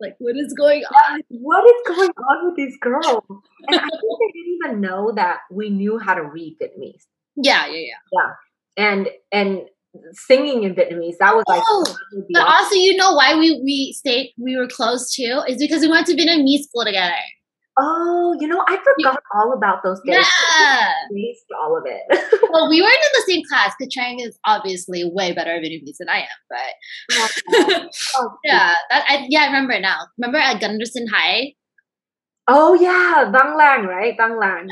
like 0.00 0.14
what 0.18 0.36
is 0.36 0.54
going 0.54 0.84
on? 0.84 1.22
What 1.28 1.64
is 1.64 1.96
going 1.96 2.10
on 2.10 2.46
with 2.46 2.56
these 2.56 2.76
girls? 2.80 3.24
And 3.68 3.76
I 3.76 3.88
think 3.88 3.90
they 3.90 4.32
didn't 4.32 4.58
even 4.64 4.80
know 4.80 5.12
that 5.14 5.38
we 5.50 5.70
knew 5.70 5.98
how 5.98 6.14
to 6.14 6.22
read 6.22 6.56
Vietnamese. 6.60 7.04
Yeah, 7.36 7.66
yeah, 7.66 7.78
yeah. 7.78 7.94
Yeah. 8.12 8.30
And 8.76 9.08
and 9.32 9.62
singing 10.12 10.62
in 10.62 10.74
Vietnamese. 10.74 11.16
That 11.18 11.34
was 11.34 11.44
like. 11.48 11.62
Oh, 11.66 11.84
but 12.32 12.46
also, 12.46 12.74
you 12.74 12.96
know 12.96 13.12
why 13.14 13.36
we 13.36 13.60
we 13.64 13.92
stayed 13.96 14.32
we 14.38 14.56
were 14.56 14.68
close 14.68 15.12
too 15.12 15.42
is 15.48 15.58
because 15.58 15.82
we 15.82 15.88
went 15.88 16.06
to 16.06 16.14
Vietnamese 16.14 16.64
school 16.64 16.84
together. 16.84 17.14
Oh, 17.80 18.36
you 18.40 18.48
know, 18.48 18.62
I 18.66 18.76
forgot 18.76 18.92
yeah. 18.98 19.14
all 19.34 19.52
about 19.52 19.82
those 19.84 20.00
days. 20.00 20.26
Yeah, 20.60 20.92
missed 21.10 21.46
all 21.60 21.76
of 21.76 21.84
it. 21.86 22.02
well, 22.50 22.68
we 22.68 22.82
weren't 22.82 22.94
in 22.94 23.12
the 23.14 23.24
same 23.26 23.42
class. 23.48 23.74
Kachang 23.80 24.16
is 24.20 24.38
obviously 24.44 25.04
way 25.04 25.32
better 25.32 25.54
at 25.54 25.62
Vietnamese 25.62 25.98
than 25.98 26.08
I 26.08 26.20
am, 26.20 26.26
but 26.50 27.90
oh, 28.16 28.30
yeah, 28.44 28.74
that, 28.90 29.04
I, 29.08 29.26
yeah, 29.28 29.42
I 29.42 29.46
remember 29.46 29.74
it 29.74 29.82
now. 29.82 29.98
Remember 30.18 30.38
at 30.38 30.60
Gunderson 30.60 31.06
High? 31.06 31.54
Oh 32.48 32.74
yeah, 32.74 33.30
Van 33.30 33.56
Lang, 33.56 33.86
right? 33.86 34.14
Van 34.16 34.38
Lang. 34.38 34.66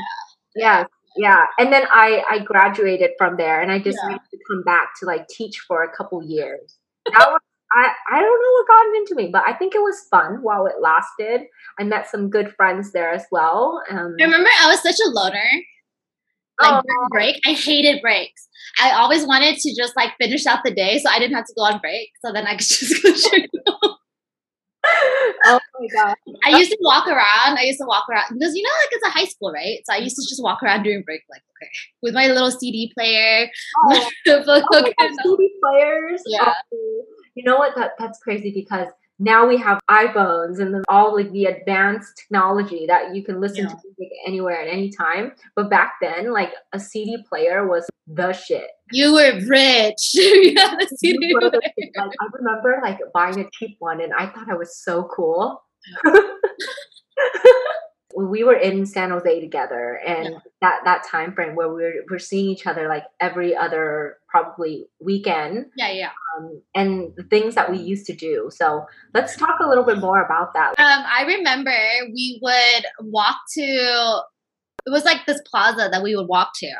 Yeah. 0.55 0.79
yeah 0.79 0.85
yeah 1.17 1.45
and 1.57 1.73
then 1.73 1.83
i 1.91 2.23
i 2.29 2.39
graduated 2.39 3.11
from 3.17 3.37
there 3.37 3.59
and 3.59 3.71
i 3.71 3.79
just 3.79 3.97
yeah. 4.07 4.17
to 4.17 4.37
come 4.49 4.63
back 4.63 4.89
to 4.99 5.05
like 5.05 5.27
teach 5.27 5.57
for 5.67 5.83
a 5.83 5.91
couple 5.91 6.23
years 6.23 6.77
that 7.11 7.27
was 7.29 7.41
I, 7.73 7.89
I 8.11 8.21
don't 8.21 8.41
know 8.41 8.51
what 8.53 8.67
got 8.67 8.95
into 8.95 9.15
me, 9.15 9.29
but 9.31 9.43
I 9.45 9.53
think 9.53 9.75
it 9.75 9.81
was 9.81 10.07
fun 10.09 10.39
while 10.41 10.65
it 10.67 10.75
lasted. 10.81 11.47
I 11.79 11.83
met 11.83 12.07
some 12.09 12.29
good 12.29 12.53
friends 12.55 12.91
there 12.91 13.11
as 13.11 13.25
well. 13.31 13.81
Um, 13.89 14.15
I 14.19 14.23
remember 14.23 14.49
I 14.61 14.69
was 14.69 14.81
such 14.81 14.95
a 15.05 15.09
loner. 15.09 15.49
Like 16.61 16.83
oh. 16.89 17.07
break, 17.11 17.39
I 17.45 17.51
hated 17.51 18.01
breaks. 18.01 18.47
I 18.81 18.91
always 18.91 19.27
wanted 19.27 19.57
to 19.57 19.75
just 19.75 19.95
like 19.95 20.13
finish 20.19 20.45
out 20.47 20.59
the 20.65 20.73
day 20.73 20.97
so 20.97 21.09
I 21.09 21.19
didn't 21.19 21.35
have 21.35 21.45
to 21.45 21.53
go 21.55 21.63
on 21.63 21.79
break. 21.79 22.09
So 22.25 22.33
then 22.33 22.47
I 22.47 22.55
could 22.55 22.59
just 22.67 23.03
go 23.03 23.97
oh 25.45 25.59
my 25.79 25.87
god! 25.93 26.15
I 26.45 26.57
used 26.57 26.71
to 26.71 26.77
walk 26.81 27.07
around. 27.07 27.57
I 27.57 27.63
used 27.63 27.79
to 27.79 27.85
walk 27.85 28.05
around 28.09 28.25
because 28.33 28.55
you 28.55 28.63
know, 28.63 28.69
like 28.69 28.89
it's 28.91 29.07
a 29.07 29.09
high 29.11 29.25
school, 29.25 29.51
right? 29.51 29.79
So 29.85 29.93
I 29.93 29.97
used 29.97 30.15
to 30.15 30.23
just 30.27 30.41
walk 30.41 30.63
around 30.63 30.83
during 30.83 31.03
break, 31.03 31.21
like 31.29 31.41
okay, 31.57 31.69
with 32.01 32.13
my 32.13 32.27
little 32.27 32.51
CD 32.51 32.91
player. 32.97 33.49
Oh, 33.85 34.09
oh 34.27 34.83
CD 35.23 35.51
players. 35.63 36.21
Yeah. 36.25 36.53
Oh, 36.73 37.05
you 37.37 37.43
know 37.43 37.57
what? 37.57 37.75
That 37.75 37.91
that's 37.99 38.17
crazy 38.17 38.51
because 38.51 38.87
now 39.19 39.47
we 39.47 39.57
have 39.57 39.79
iPhones 39.89 40.59
and 40.59 40.83
all 40.89 41.15
like 41.15 41.31
the 41.31 41.45
advanced 41.45 42.17
technology 42.17 42.85
that 42.87 43.15
you 43.15 43.23
can 43.23 43.39
listen 43.39 43.65
yeah. 43.65 43.69
to 43.69 43.75
music 43.75 44.11
anywhere 44.25 44.59
at 44.59 44.67
any 44.67 44.89
time. 44.89 45.33
But 45.55 45.69
back 45.69 45.93
then, 46.01 46.33
like 46.33 46.51
a 46.73 46.79
CD 46.79 47.23
player 47.29 47.67
was 47.67 47.87
the 48.07 48.33
shit. 48.33 48.67
You 48.91 49.13
were 49.13 49.39
rich. 49.47 50.15
a 50.15 50.87
CD 50.95 51.35
player. 51.39 51.51
Like, 51.53 51.95
I 51.95 52.27
remember 52.33 52.79
like 52.81 52.99
buying 53.13 53.39
a 53.39 53.47
cheap 53.53 53.75
one, 53.77 54.01
and 54.01 54.13
I 54.13 54.25
thought 54.25 54.49
I 54.49 54.55
was 54.55 54.75
so 54.75 55.03
cool. 55.03 55.61
we 58.15 58.43
were 58.43 58.55
in 58.55 58.85
San 58.85 59.09
Jose 59.09 59.41
together, 59.41 59.99
and 60.05 60.25
yeah. 60.25 60.39
that 60.61 60.79
that 60.85 61.03
time 61.09 61.33
frame 61.33 61.55
where 61.55 61.71
we 61.71 61.83
are 61.83 61.93
we're 62.09 62.19
seeing 62.19 62.49
each 62.49 62.65
other 62.65 62.87
like 62.87 63.03
every 63.19 63.55
other 63.55 64.17
probably 64.29 64.85
weekend. 64.99 65.65
Yeah, 65.75 65.91
yeah. 65.91 66.11
Um, 66.37 66.61
and 66.73 67.13
the 67.17 67.23
things 67.23 67.55
that 67.55 67.69
we 67.69 67.77
used 67.77 68.05
to 68.07 68.15
do. 68.15 68.49
So 68.53 68.85
let's 69.13 69.35
talk 69.35 69.59
a 69.61 69.67
little 69.67 69.83
bit 69.83 69.99
more 69.99 70.23
about 70.23 70.53
that. 70.53 70.69
Um, 70.79 71.05
I 71.05 71.23
remember 71.25 71.71
we 72.13 72.39
would 72.41 72.85
walk 73.01 73.37
to. 73.57 74.21
It 74.85 74.89
was 74.89 75.03
like 75.03 75.25
this 75.25 75.41
plaza 75.49 75.89
that 75.91 76.01
we 76.01 76.15
would 76.15 76.27
walk 76.27 76.51
to. 76.59 76.73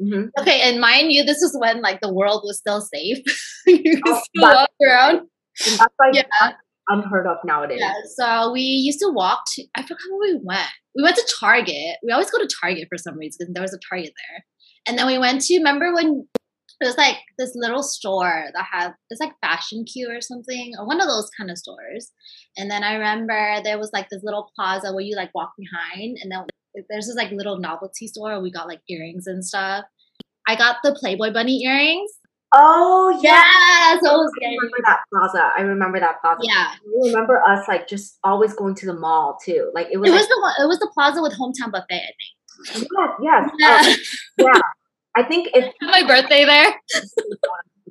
Mm-hmm. 0.00 0.28
Okay, 0.40 0.60
and 0.62 0.80
mind 0.80 1.12
you, 1.12 1.24
this 1.24 1.42
is 1.42 1.56
when 1.58 1.82
like 1.82 2.00
the 2.00 2.12
world 2.12 2.42
was 2.44 2.58
still 2.58 2.80
safe. 2.80 3.18
you 3.66 4.00
could 4.02 4.14
oh, 4.14 4.22
still 4.24 4.54
walk 4.54 4.70
around. 4.82 5.28
That's 5.58 5.94
like 5.98 6.14
yeah 6.14 6.52
unheard 6.90 7.26
of 7.26 7.38
nowadays. 7.44 7.80
Yeah, 7.80 7.92
so 8.16 8.52
we 8.52 8.60
used 8.60 8.98
to 9.00 9.10
walk 9.10 9.44
to, 9.54 9.64
I 9.76 9.82
forgot 9.82 10.00
where 10.10 10.34
we 10.34 10.40
went. 10.42 10.68
We 10.94 11.02
went 11.02 11.16
to 11.16 11.34
Target. 11.40 11.96
We 12.04 12.12
always 12.12 12.30
go 12.30 12.38
to 12.38 12.48
Target 12.60 12.88
for 12.88 12.98
some 12.98 13.16
reason 13.16 13.38
because 13.40 13.54
there 13.54 13.62
was 13.62 13.74
a 13.74 13.78
Target 13.88 14.12
there. 14.28 14.44
And 14.86 14.98
then 14.98 15.06
we 15.06 15.18
went 15.18 15.42
to, 15.42 15.56
remember 15.56 15.94
when 15.94 16.26
it 16.80 16.86
was 16.86 16.96
like 16.96 17.16
this 17.38 17.52
little 17.54 17.82
store 17.82 18.46
that 18.54 18.66
had, 18.72 18.92
it's 19.10 19.20
like 19.20 19.32
Fashion 19.42 19.84
Q 19.84 20.10
or 20.10 20.20
something, 20.20 20.72
or 20.78 20.86
one 20.86 21.00
of 21.00 21.08
those 21.08 21.28
kind 21.38 21.50
of 21.50 21.58
stores. 21.58 22.10
And 22.56 22.70
then 22.70 22.82
I 22.82 22.94
remember 22.94 23.60
there 23.62 23.78
was 23.78 23.90
like 23.92 24.08
this 24.10 24.22
little 24.24 24.50
plaza 24.56 24.92
where 24.92 25.04
you 25.04 25.14
like 25.14 25.30
walk 25.34 25.52
behind, 25.58 26.16
and 26.22 26.32
then 26.32 26.46
there's 26.88 27.06
this 27.06 27.16
like 27.16 27.32
little 27.32 27.58
novelty 27.58 28.06
store 28.06 28.30
where 28.30 28.40
we 28.40 28.50
got 28.50 28.66
like 28.66 28.80
earrings 28.88 29.26
and 29.26 29.44
stuff. 29.44 29.84
I 30.48 30.56
got 30.56 30.76
the 30.82 30.96
Playboy 30.98 31.32
Bunny 31.32 31.62
earrings 31.64 32.10
Oh 32.52 33.16
yeah, 33.22 33.44
yeah 33.44 33.98
so 34.00 34.10
I 34.10 34.48
remember 34.48 34.78
that 34.84 35.00
plaza. 35.12 35.50
I 35.56 35.62
remember 35.62 36.00
that 36.00 36.20
plaza. 36.20 36.40
Yeah, 36.42 36.72
I 36.74 37.06
remember 37.06 37.40
us 37.46 37.68
like 37.68 37.86
just 37.86 38.18
always 38.24 38.54
going 38.54 38.74
to 38.76 38.86
the 38.86 38.94
mall 38.94 39.38
too. 39.44 39.70
Like 39.72 39.88
it 39.92 39.98
was. 39.98 40.10
It 40.10 40.12
like, 40.12 40.20
was 40.20 40.28
the 40.28 40.64
it 40.64 40.66
was 40.66 40.78
the 40.80 40.90
plaza 40.92 41.22
with 41.22 41.32
hometown 41.34 41.70
buffet. 41.70 41.94
I 41.94 42.72
think. 42.74 42.90
Yes, 43.22 43.50
yes, 43.60 43.98
yeah. 44.36 44.46
Uh, 44.46 44.54
yeah. 44.54 44.60
I 45.16 45.22
think 45.22 45.48
if 45.54 45.72
my 45.82 46.02
birthday 46.02 46.44
there, 46.44 46.74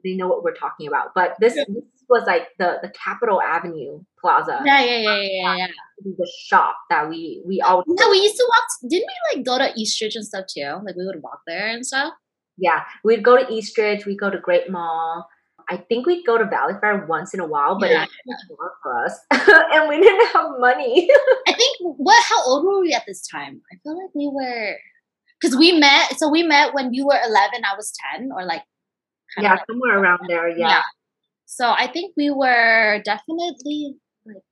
they 0.04 0.16
know 0.16 0.28
what 0.28 0.44
we're 0.44 0.56
talking 0.56 0.88
about. 0.88 1.12
But 1.16 1.36
this, 1.40 1.56
yeah. 1.56 1.64
this 1.70 1.84
was 2.10 2.24
like 2.28 2.50
the 2.58 2.80
the 2.82 2.90
Capitol 2.90 3.42
Avenue 3.42 4.02
Plaza. 4.20 4.62
Yeah, 4.66 4.84
yeah, 4.84 4.98
yeah, 4.98 5.22
yeah, 5.22 5.56
yeah. 5.56 5.68
The 6.04 6.32
shop 6.48 6.76
that 6.90 7.08
we 7.08 7.42
we 7.48 7.62
always. 7.62 7.86
Yeah, 7.98 8.10
we 8.10 8.18
used 8.18 8.36
to 8.36 8.46
walk. 8.50 8.90
Didn't 8.90 9.08
we 9.08 9.38
like 9.38 9.46
go 9.46 9.58
to 9.58 9.72
Eastridge 9.80 10.18
and 10.18 10.26
stuff 10.26 10.48
too? 10.54 10.82
Like 10.84 10.98
we 10.98 11.06
would 11.06 11.24
walk 11.24 11.40
there 11.48 11.70
and 11.70 11.86
stuff 11.86 12.14
yeah, 12.60 12.84
we'd 13.04 13.24
go 13.24 13.38
to 13.38 13.52
Eastridge, 13.52 14.06
we'd 14.06 14.20
go 14.20 14.30
to 14.30 14.38
Great 14.38 14.70
Mall. 14.70 15.28
I 15.72 15.78
think 15.78 16.08
we'd 16.08 16.26
go 16.26 16.38
to 16.38 16.46
Valley 16.46 16.74
Fair 16.82 17.06
once 17.08 17.34
in 17.34 17.40
a 17.40 17.46
while, 17.46 17.80
but 17.80 17.92
yeah. 17.92 18.06
far 18.58 18.72
for 18.82 19.06
us, 19.06 19.20
and 19.72 19.88
we 19.88 20.02
didn't 20.02 20.28
have 20.34 20.52
money. 20.58 21.08
I 21.48 21.54
think 21.54 21.78
what? 21.80 22.24
How 22.24 22.44
old 22.44 22.66
were 22.66 22.82
we 22.82 22.92
at 22.94 23.04
this 23.08 23.26
time? 23.28 23.62
I 23.72 23.76
feel 23.84 23.96
like 23.96 24.10
we 24.16 24.30
were, 24.34 24.78
because 25.40 25.56
we 25.56 25.74
met. 25.74 26.18
So 26.18 26.28
we 26.28 26.42
met 26.42 26.74
when 26.74 26.94
you 26.94 27.06
were 27.06 27.20
eleven, 27.24 27.62
I 27.72 27.76
was 27.76 27.94
ten, 28.12 28.32
or 28.32 28.46
like 28.46 28.64
yeah, 29.38 29.52
like, 29.52 29.62
somewhere 29.70 30.00
around 30.00 30.22
there. 30.28 30.50
Yeah. 30.50 30.70
yeah. 30.70 30.82
So 31.46 31.70
I 31.70 31.88
think 31.88 32.14
we 32.18 32.32
were 32.32 33.02
definitely 33.06 33.96
like 34.26 34.44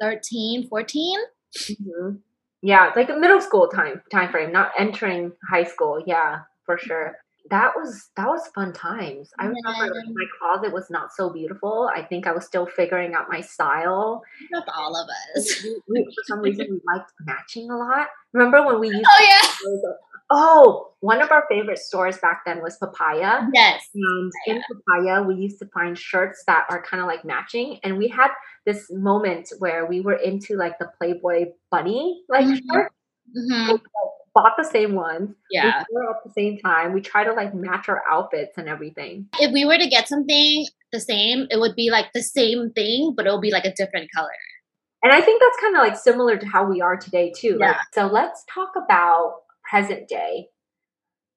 13, 0.00 0.68
14. 0.68 1.18
Mm-hmm. 1.56 2.16
Yeah, 2.62 2.90
like 2.94 3.08
a 3.08 3.16
middle 3.16 3.40
school 3.40 3.68
time 3.68 4.02
time 4.12 4.30
frame, 4.30 4.52
not 4.52 4.70
entering 4.78 5.32
high 5.50 5.64
school. 5.64 6.02
Yeah 6.06 6.40
for 6.68 6.76
sure. 6.76 7.16
That 7.50 7.72
was 7.74 8.10
that 8.16 8.26
was 8.26 8.42
fun 8.54 8.74
times. 8.74 9.30
I 9.38 9.44
remember 9.44 9.94
like, 9.94 10.04
my 10.12 10.26
closet 10.38 10.70
was 10.70 10.90
not 10.90 11.14
so 11.16 11.30
beautiful. 11.30 11.88
I 11.96 12.02
think 12.02 12.26
I 12.26 12.32
was 12.32 12.44
still 12.44 12.66
figuring 12.66 13.14
out 13.14 13.24
my 13.30 13.40
style. 13.40 14.22
Not 14.50 14.68
all 14.76 14.94
of 14.94 15.08
us. 15.34 15.62
We, 15.64 15.80
we, 15.88 16.04
for 16.04 16.24
some 16.24 16.40
reason, 16.40 16.66
we 16.70 16.80
liked 16.86 17.10
matching 17.20 17.70
a 17.70 17.76
lot. 17.78 18.08
Remember 18.34 18.66
when 18.66 18.80
we 18.80 18.88
used? 18.88 19.02
Oh 19.02 19.26
yeah. 19.26 19.92
Oh, 20.30 20.92
one 21.00 21.22
of 21.22 21.30
our 21.30 21.46
favorite 21.48 21.78
stores 21.78 22.18
back 22.18 22.42
then 22.44 22.60
was 22.60 22.76
Papaya. 22.76 23.48
Yes. 23.54 23.82
And 23.94 24.30
in 24.46 24.62
Papaya, 24.70 25.22
we 25.22 25.36
used 25.36 25.58
to 25.60 25.66
find 25.72 25.96
shirts 25.96 26.44
that 26.46 26.66
are 26.68 26.82
kind 26.82 27.00
of 27.00 27.06
like 27.06 27.24
matching. 27.24 27.78
And 27.82 27.96
we 27.96 28.08
had 28.08 28.28
this 28.66 28.90
moment 28.90 29.48
where 29.58 29.86
we 29.86 30.02
were 30.02 30.16
into 30.16 30.56
like 30.56 30.78
the 30.78 30.90
Playboy 30.98 31.46
bunny 31.70 32.24
like 32.28 32.44
mm-hmm. 32.44 32.56
shirt. 32.70 32.92
Mm-hmm 33.34 33.76
bought 34.38 34.56
the 34.56 34.64
same 34.64 34.94
ones. 34.94 35.34
Yeah. 35.50 35.84
We 35.90 35.96
were 35.96 36.10
at 36.10 36.22
the 36.24 36.32
same 36.32 36.58
time. 36.58 36.92
We 36.92 37.00
try 37.00 37.24
to 37.24 37.32
like 37.32 37.54
match 37.54 37.88
our 37.88 38.02
outfits 38.08 38.56
and 38.56 38.68
everything. 38.68 39.28
If 39.40 39.52
we 39.52 39.64
were 39.64 39.78
to 39.78 39.88
get 39.88 40.08
something 40.08 40.66
the 40.92 41.00
same, 41.00 41.46
it 41.50 41.58
would 41.58 41.74
be 41.74 41.90
like 41.90 42.12
the 42.14 42.22
same 42.22 42.70
thing, 42.70 43.14
but 43.16 43.26
it'll 43.26 43.40
be 43.40 43.50
like 43.50 43.64
a 43.64 43.74
different 43.74 44.10
color. 44.14 44.28
And 45.02 45.12
I 45.12 45.20
think 45.20 45.40
that's 45.40 45.60
kind 45.60 45.76
of 45.76 45.82
like 45.82 45.96
similar 45.96 46.36
to 46.36 46.46
how 46.46 46.68
we 46.68 46.80
are 46.80 46.96
today 46.96 47.32
too. 47.36 47.56
Yeah. 47.58 47.68
Like, 47.68 47.76
so 47.92 48.06
let's 48.06 48.44
talk 48.52 48.72
about 48.76 49.40
present 49.68 50.08
day. 50.08 50.46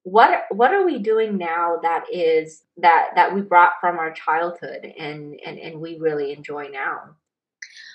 What 0.03 0.46
what 0.50 0.74
are 0.74 0.84
we 0.84 0.98
doing 0.98 1.38
now 1.38 1.77
that 1.84 2.05
is 2.12 2.63
that 2.77 3.10
that 3.15 3.36
we 3.36 3.41
brought 3.41 3.74
from 3.79 4.00
our 4.00 4.12
childhood 4.12 4.91
and 4.98 5.39
and 5.46 5.60
and 5.60 5.79
we 5.79 5.98
really 6.00 6.34
enjoy 6.34 6.70
now? 6.70 7.15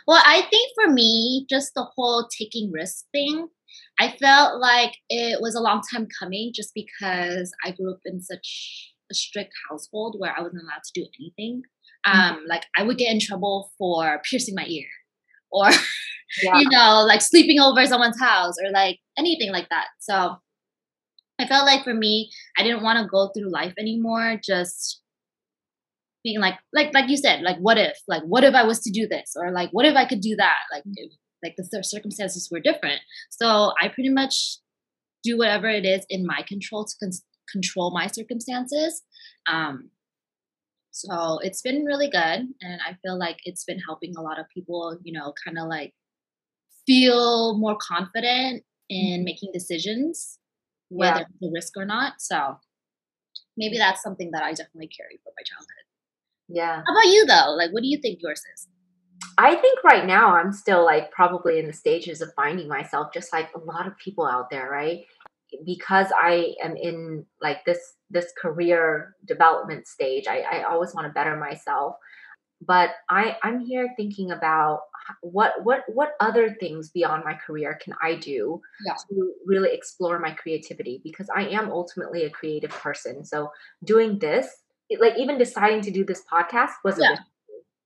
Well, 0.07 0.23
I 0.25 0.43
think 0.43 0.71
for 0.77 0.93
me, 0.93 1.47
just 1.51 1.75
the 1.75 1.83
whole 1.83 2.29
taking 2.29 2.71
risk 2.71 3.07
thing, 3.11 3.49
I 3.99 4.17
felt 4.21 4.61
like 4.61 4.93
it 5.09 5.41
was 5.41 5.55
a 5.55 5.61
long 5.61 5.81
time 5.93 6.07
coming 6.19 6.53
just 6.55 6.73
because 6.75 7.53
I 7.65 7.71
grew 7.71 7.93
up 7.93 8.01
in 8.05 8.21
such 8.21 8.93
a 9.11 9.15
strict 9.15 9.53
household 9.71 10.17
where 10.19 10.35
I 10.37 10.43
wasn't 10.43 10.63
allowed 10.63 10.83
to 10.85 11.01
do 11.01 11.07
anything. 11.19 11.63
Mm-hmm. 12.07 12.19
Um, 12.19 12.37
mm-hmm. 12.37 12.47
like 12.49 12.65
I 12.77 12.83
would 12.83 12.99
get 12.99 13.13
in 13.13 13.21
trouble 13.21 13.73
for 13.79 14.21
piercing 14.29 14.55
my 14.55 14.67
ear 14.67 14.87
or 15.51 15.71
yeah. 16.43 16.59
you 16.59 16.69
know, 16.69 17.05
like 17.07 17.23
sleeping 17.23 17.59
over 17.61 17.85
someone's 17.87 18.21
house 18.21 18.55
or 18.63 18.71
like 18.71 18.99
anything 19.19 19.53
like 19.53 19.69
that. 19.71 19.87
So 20.01 20.37
I 21.39 21.47
felt 21.47 21.67
like 21.67 21.85
for 21.85 21.95
me, 21.95 22.31
I 22.59 22.63
didn't 22.63 22.83
want 22.83 22.99
to 22.99 23.09
go 23.11 23.31
through 23.35 23.53
life 23.53 23.75
anymore 23.79 24.39
just 24.43 25.01
being 26.23 26.41
like 26.41 26.55
like 26.73 26.93
like 26.93 27.09
you 27.09 27.17
said, 27.17 27.43
like 27.43 27.59
what 27.59 27.79
if? 27.79 27.97
Like 28.09 28.23
what 28.23 28.45
if 28.45 28.55
I 28.55 28.65
was 28.65 28.81
to 28.81 28.91
do 28.91 29.07
this 29.09 29.35
or 29.37 29.53
like 29.53 29.71
what 29.73 29.87
if 29.87 29.97
I 29.97 30.07
could 30.07 30.21
do 30.21 30.37
that? 30.37 30.59
Like 30.73 30.83
if, 30.95 31.13
like 31.43 31.55
the 31.57 31.83
circumstances 31.83 32.49
were 32.51 32.61
different. 32.61 33.01
So 33.31 33.73
I 33.81 33.89
pretty 33.89 34.11
much 34.11 34.59
do 35.23 35.37
whatever 35.37 35.69
it 35.69 35.85
is 35.85 36.05
in 36.09 36.27
my 36.27 36.43
control 36.47 36.85
to 36.85 36.95
con- 37.01 37.11
control 37.51 37.93
my 37.93 38.07
circumstances. 38.07 39.03
Um, 39.49 39.91
so 40.91 41.39
it's 41.43 41.61
been 41.61 41.85
really 41.85 42.09
good. 42.09 42.49
And 42.61 42.81
I 42.87 42.97
feel 43.03 43.19
like 43.19 43.37
it's 43.45 43.65
been 43.65 43.79
helping 43.81 44.15
a 44.17 44.23
lot 44.23 44.39
of 44.39 44.47
people, 44.55 44.97
you 45.03 45.13
know, 45.13 45.35
kind 45.45 45.59
of 45.59 45.69
like 45.69 45.93
feel 46.87 47.59
more 47.59 47.77
confident 47.77 48.65
in 48.89 49.19
mm-hmm. 49.19 49.25
making 49.25 49.51
decisions, 49.53 50.39
whether 50.89 51.21
yeah. 51.21 51.25
it's 51.29 51.43
a 51.43 51.51
risk 51.53 51.73
or 51.77 51.85
not. 51.85 52.15
So 52.19 52.57
maybe 53.57 53.77
that's 53.77 54.03
something 54.03 54.31
that 54.33 54.43
I 54.43 54.51
definitely 54.51 54.89
carry 54.89 55.21
from 55.23 55.33
my 55.37 55.43
childhood. 55.45 55.85
Yeah. 56.49 56.83
How 56.87 56.95
about 56.95 57.13
you 57.13 57.27
though? 57.27 57.55
Like, 57.57 57.73
what 57.73 57.83
do 57.83 57.89
you 57.89 57.99
think 58.01 58.21
yours 58.23 58.43
is? 58.55 58.69
I 59.39 59.55
think 59.55 59.85
right 59.85 60.07
now 60.07 60.35
I'm 60.35 60.53
still 60.53 60.85
like 60.85 61.11
probably 61.11 61.59
in 61.59 61.67
the 61.67 61.73
stages 61.73 62.21
of 62.21 62.33
finding 62.35 62.69
myself, 62.69 63.13
just 63.13 63.33
like 63.33 63.51
a 63.55 63.59
lot 63.59 63.87
of 63.87 63.97
people 63.99 64.27
out 64.27 64.51
there, 64.51 64.71
right? 64.71 65.05
Because 65.65 66.07
I 66.21 66.55
am 66.63 66.77
in 66.77 67.25
like 67.41 67.65
this 67.65 67.95
this 68.11 68.33
career 68.41 69.15
development 69.27 69.87
stage, 69.87 70.27
I, 70.27 70.41
I 70.41 70.63
always 70.63 70.95
want 70.95 71.07
to 71.07 71.13
better 71.13 71.37
myself. 71.37 71.97
But 72.61 72.91
I 73.11 73.37
I'm 73.43 73.61
here 73.61 73.89
thinking 73.97 74.31
about 74.31 74.81
what 75.21 75.53
what 75.63 75.85
what 75.89 76.13
other 76.21 76.57
things 76.59 76.91
beyond 76.91 77.25
my 77.25 77.35
career 77.35 77.79
can 77.83 77.95
I 78.03 78.17
do 78.17 78.61
yeah. 78.87 78.95
to 79.11 79.33
really 79.45 79.71
explore 79.73 80.19
my 80.19 80.33
creativity 80.33 81.01
because 81.05 81.29
I 81.35 81.49
am 81.49 81.71
ultimately 81.71 82.25
a 82.25 82.31
creative 82.31 82.71
person. 82.71 83.25
So 83.25 83.51
doing 83.85 84.19
this, 84.19 84.49
like 84.99 85.19
even 85.19 85.39
deciding 85.39 85.83
to 85.83 85.91
do 85.91 86.05
this 86.05 86.23
podcast 86.31 86.73
was 86.85 86.99
yeah. 86.99 87.13
a 87.13 87.17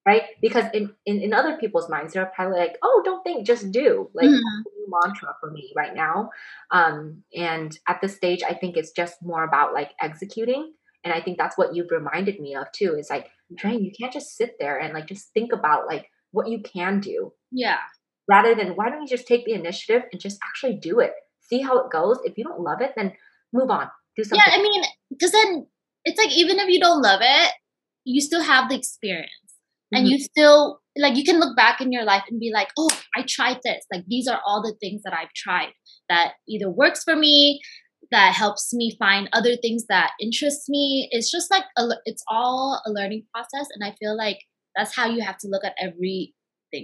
right? 0.07 0.23
Because 0.40 0.64
in, 0.73 0.92
in, 1.07 1.21
in 1.21 1.35
other 1.35 1.57
people's 1.57 1.88
minds, 1.88 2.14
they're 2.14 2.33
probably 2.35 2.59
like, 2.59 2.78
oh, 2.83 3.02
don't 3.04 3.23
think, 3.23 3.47
just 3.47 3.71
do. 3.71 4.11
Like 4.14 4.28
mm-hmm. 4.28 4.62
mantra 4.88 5.35
for 5.40 5.50
me 5.50 5.73
right 5.76 5.95
now. 5.95 6.30
Um, 6.71 7.23
and 7.37 7.76
at 7.88 8.00
this 8.00 8.16
stage, 8.16 8.42
I 8.49 8.54
think 8.54 8.76
it's 8.76 8.92
just 8.92 9.23
more 9.23 9.45
about 9.45 9.75
like 9.75 9.90
executing. 10.00 10.73
And 11.04 11.12
I 11.14 11.21
think 11.21 11.38
that's 11.38 11.57
what 11.57 11.75
you've 11.75 11.90
reminded 11.90 12.40
me 12.40 12.54
of 12.54 12.71
too, 12.73 12.97
is 12.99 13.11
like, 13.11 13.28
Drain, 13.54 13.83
you 13.83 13.90
can't 13.99 14.12
just 14.12 14.37
sit 14.37 14.57
there 14.59 14.78
and 14.78 14.95
like 14.95 15.07
just 15.07 15.33
think 15.33 15.52
about 15.52 15.87
like 15.87 16.07
what 16.30 16.49
you 16.49 16.62
can 16.62 17.00
do. 17.00 17.33
Yeah. 17.50 17.78
Rather 18.28 18.54
than 18.54 18.71
why 18.71 18.90
don't 18.90 19.02
you 19.02 19.09
just 19.09 19.26
take 19.26 19.45
the 19.45 19.54
initiative 19.54 20.02
and 20.12 20.21
just 20.21 20.38
actually 20.45 20.76
do 20.76 21.00
it? 21.00 21.12
See 21.40 21.61
how 21.61 21.78
it 21.78 21.90
goes. 21.90 22.19
If 22.25 22.38
you 22.38 22.45
don't 22.45 22.61
love 22.61 22.80
it, 22.80 22.92
then 22.97 23.12
move 23.52 23.71
on. 23.71 23.88
Do 24.16 24.25
something. 24.25 24.40
Yeah, 24.47 24.54
I 24.54 24.62
mean, 24.62 24.83
because 25.11 25.33
then 25.33 25.66
it's 26.04 26.19
like 26.19 26.37
even 26.37 26.59
if 26.59 26.69
you 26.69 26.80
don't 26.80 27.02
love 27.02 27.21
it, 27.23 27.52
you 28.04 28.21
still 28.21 28.42
have 28.42 28.69
the 28.69 28.76
experience 28.76 29.30
and 29.92 30.04
mm-hmm. 30.04 30.12
you 30.12 30.18
still 30.18 30.80
like 30.97 31.16
you 31.16 31.25
can 31.25 31.38
look 31.38 31.56
back 31.56 31.80
in 31.80 31.92
your 31.92 32.04
life 32.04 32.25
and 32.28 32.40
be 32.40 32.50
like 32.52 32.68
oh 32.78 32.90
i 33.16 33.25
tried 33.26 33.59
this. 33.64 33.85
Like 33.92 34.04
these 34.06 34.26
are 34.26 34.40
all 34.47 34.62
the 34.62 34.75
things 34.80 35.02
that 35.04 35.12
i've 35.12 35.32
tried 35.35 35.73
that 36.09 36.32
either 36.49 36.70
works 36.70 37.04
for 37.04 37.16
me 37.16 37.61
that 38.11 38.35
helps 38.35 38.73
me 38.73 38.97
find 38.99 39.28
other 39.32 39.54
things 39.56 39.85
that 39.88 40.11
interest 40.20 40.68
me. 40.68 41.09
It's 41.12 41.30
just 41.30 41.49
like 41.49 41.62
a, 41.78 41.87
it's 42.06 42.25
all 42.28 42.82
a 42.85 42.90
learning 42.90 43.25
process 43.32 43.68
and 43.75 43.85
i 43.85 43.94
feel 43.99 44.16
like 44.16 44.38
that's 44.76 44.95
how 44.95 45.06
you 45.06 45.23
have 45.23 45.36
to 45.38 45.49
look 45.49 45.64
at 45.64 45.75
everything. 45.80 46.32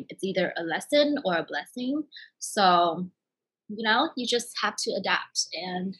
It's 0.08 0.24
either 0.24 0.52
a 0.56 0.62
lesson 0.64 1.18
or 1.24 1.36
a 1.36 1.44
blessing. 1.44 2.02
So 2.40 3.08
you 3.68 3.82
know 3.82 4.10
you 4.16 4.26
just 4.26 4.48
have 4.62 4.74
to 4.76 4.92
adapt 4.98 5.46
and 5.52 5.96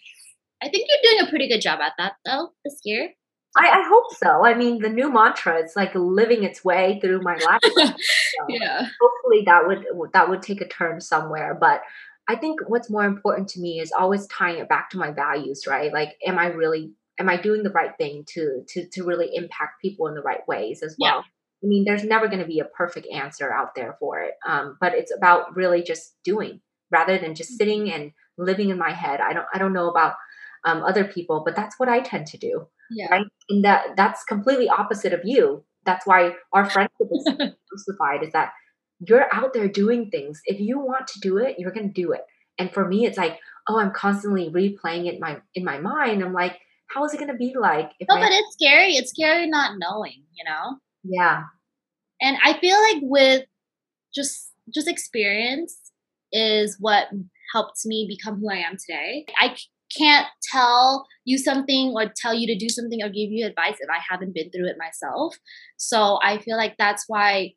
i 0.62 0.68
think 0.68 0.87
you're 0.88 1.12
doing 1.12 1.26
a 1.26 1.30
pretty 1.30 1.48
good 1.48 1.61
job 1.61 1.80
at 1.80 1.92
that 1.98 2.14
though 2.24 2.50
this 2.64 2.80
year 2.85 3.11
I, 3.56 3.68
I, 3.68 3.88
hope 3.88 4.14
so. 4.14 4.44
I 4.44 4.54
mean, 4.54 4.80
the 4.80 4.88
new 4.88 5.12
mantra 5.12 5.62
is 5.62 5.74
like 5.76 5.94
living 5.94 6.44
its 6.44 6.64
way 6.64 6.98
through 7.00 7.22
my 7.22 7.36
life. 7.36 7.60
so 7.64 8.44
yeah. 8.48 8.88
Hopefully, 9.00 9.44
that 9.46 9.66
would 9.66 9.84
that 10.12 10.28
would 10.28 10.42
take 10.42 10.60
a 10.60 10.68
turn 10.68 11.00
somewhere. 11.00 11.56
But 11.58 11.82
I 12.28 12.36
think 12.36 12.60
what's 12.66 12.90
more 12.90 13.04
important 13.04 13.48
to 13.50 13.60
me 13.60 13.80
is 13.80 13.92
always 13.92 14.26
tying 14.26 14.58
it 14.58 14.68
back 14.68 14.90
to 14.90 14.98
my 14.98 15.10
values. 15.10 15.66
Right? 15.66 15.92
Like, 15.92 16.16
am 16.26 16.38
I 16.38 16.46
really 16.48 16.92
am 17.18 17.28
I 17.28 17.40
doing 17.40 17.62
the 17.62 17.70
right 17.70 17.96
thing 17.96 18.24
to 18.34 18.62
to 18.68 18.88
to 18.92 19.04
really 19.04 19.30
impact 19.34 19.80
people 19.82 20.06
in 20.08 20.14
the 20.14 20.22
right 20.22 20.46
ways 20.46 20.82
as 20.82 20.96
well? 20.98 21.16
Yeah. 21.16 21.22
I 21.64 21.66
mean, 21.66 21.84
there's 21.84 22.04
never 22.04 22.28
going 22.28 22.40
to 22.40 22.46
be 22.46 22.60
a 22.60 22.64
perfect 22.64 23.06
answer 23.12 23.52
out 23.52 23.74
there 23.74 23.96
for 23.98 24.20
it. 24.20 24.34
Um, 24.46 24.76
but 24.80 24.92
it's 24.94 25.12
about 25.16 25.56
really 25.56 25.82
just 25.82 26.14
doing 26.22 26.60
rather 26.90 27.18
than 27.18 27.34
just 27.34 27.56
sitting 27.56 27.84
mm-hmm. 27.84 28.02
and 28.02 28.12
living 28.38 28.68
in 28.68 28.78
my 28.78 28.92
head. 28.92 29.20
I 29.20 29.32
don't 29.32 29.46
I 29.52 29.58
don't 29.58 29.72
know 29.72 29.90
about 29.90 30.14
um, 30.66 30.83
other 30.83 31.05
people, 31.05 31.42
but 31.44 31.57
that's 31.57 31.79
what 31.79 31.88
I 31.88 32.00
tend 32.00 32.26
to 32.29 32.38
do. 32.38 32.66
Yeah. 32.90 33.09
Right. 33.11 33.26
And 33.48 33.64
that 33.64 33.96
that's 33.96 34.22
completely 34.24 34.68
opposite 34.68 35.12
of 35.14 35.20
you. 35.24 35.64
That's 35.85 36.07
why 36.07 36.33
our 36.52 36.68
friendship 36.70 37.09
is 37.11 37.24
crucified 37.68 38.22
is 38.22 38.33
that 38.33 38.50
you're 39.00 39.33
out 39.33 39.52
there 39.55 39.68
doing 39.68 40.11
things. 40.11 40.40
If 40.44 40.61
you 40.61 40.79
want 40.79 41.07
to 41.09 41.20
do 41.20 41.38
it, 41.38 41.57
you're 41.59 41.72
gonna 41.72 41.88
do 41.88 42.12
it. 42.12 42.22
And 42.59 42.72
for 42.72 42.87
me, 42.87 43.07
it's 43.07 43.18
like, 43.18 43.38
oh, 43.68 43.79
I'm 43.79 43.92
constantly 43.92 44.50
replaying 44.50 45.07
it 45.07 45.14
in 45.14 45.20
my 45.20 45.38
in 45.55 45.64
my 45.64 45.79
mind. 45.79 46.22
I'm 46.22 46.33
like, 46.33 46.59
how 46.88 47.05
is 47.05 47.14
it 47.14 47.20
gonna 47.20 47.37
be 47.37 47.55
like? 47.59 47.92
If 48.00 48.09
no, 48.09 48.16
I- 48.16 48.20
but 48.20 48.33
it's 48.33 48.52
scary. 48.55 48.92
It's 48.92 49.11
scary 49.11 49.46
not 49.48 49.79
knowing, 49.79 50.24
you 50.35 50.44
know? 50.44 50.79
Yeah. 51.05 51.44
And 52.20 52.37
I 52.44 52.59
feel 52.59 52.81
like 52.81 53.02
with 53.02 53.44
just 54.14 54.50
just 54.74 54.88
experience 54.88 55.76
is 56.33 56.76
what 56.81 57.09
helped 57.52 57.85
me 57.85 58.07
become 58.09 58.40
who 58.40 58.50
I 58.50 58.57
am 58.57 58.76
today. 58.76 59.26
I 59.38 59.57
can't 59.96 60.26
tell 60.52 61.06
you 61.24 61.38
something 61.38 61.92
or 61.94 62.12
tell 62.16 62.35
you 62.35 62.46
to 62.46 62.59
do 62.59 62.68
something 62.68 63.02
or 63.02 63.09
give 63.09 63.30
you 63.30 63.46
advice 63.46 63.76
if 63.80 63.88
I 63.90 64.00
haven't 64.09 64.35
been 64.35 64.50
through 64.50 64.68
it 64.68 64.76
myself. 64.78 65.37
So 65.76 66.18
I 66.22 66.38
feel 66.38 66.56
like 66.56 66.76
that's 66.78 67.04
why 67.09 67.52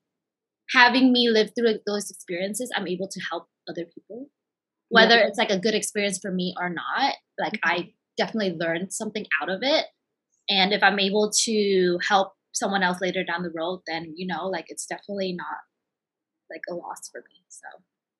having 0.74 1.12
me 1.12 1.30
live 1.30 1.52
through 1.56 1.80
those 1.86 2.10
experiences, 2.10 2.72
I'm 2.76 2.88
able 2.88 3.08
to 3.08 3.22
help 3.30 3.48
other 3.68 3.86
people. 3.86 4.30
Whether 4.90 5.18
yeah. 5.18 5.28
it's 5.28 5.38
like 5.38 5.52
a 5.52 5.60
good 5.60 5.76
experience 5.76 6.20
for 6.20 6.32
me 6.32 6.56
or 6.60 6.70
not, 6.70 7.16
like 7.40 7.54
mm-hmm. 7.54 7.70
I 7.70 7.94
definitely 8.18 8.58
learned 8.60 8.92
something 8.92 9.26
out 9.42 9.50
of 9.50 9.60
it. 9.62 9.86
And 10.50 10.74
if 10.74 10.82
I'm 10.82 11.00
able 11.00 11.32
to 11.46 12.00
help 12.08 12.34
someone 12.54 12.82
else 12.82 13.00
later 13.02 13.24
down 13.24 13.44
the 13.44 13.54
road, 13.56 13.82
then 13.88 14.14
you 14.16 14.26
know, 14.28 14.48
like 14.48 14.66
it's 14.68 14.86
definitely 14.86 15.34
not 15.34 15.58
like 16.50 16.62
a 16.70 16.74
loss 16.74 17.10
for 17.12 17.20
me. 17.22 17.44
So 17.50 17.68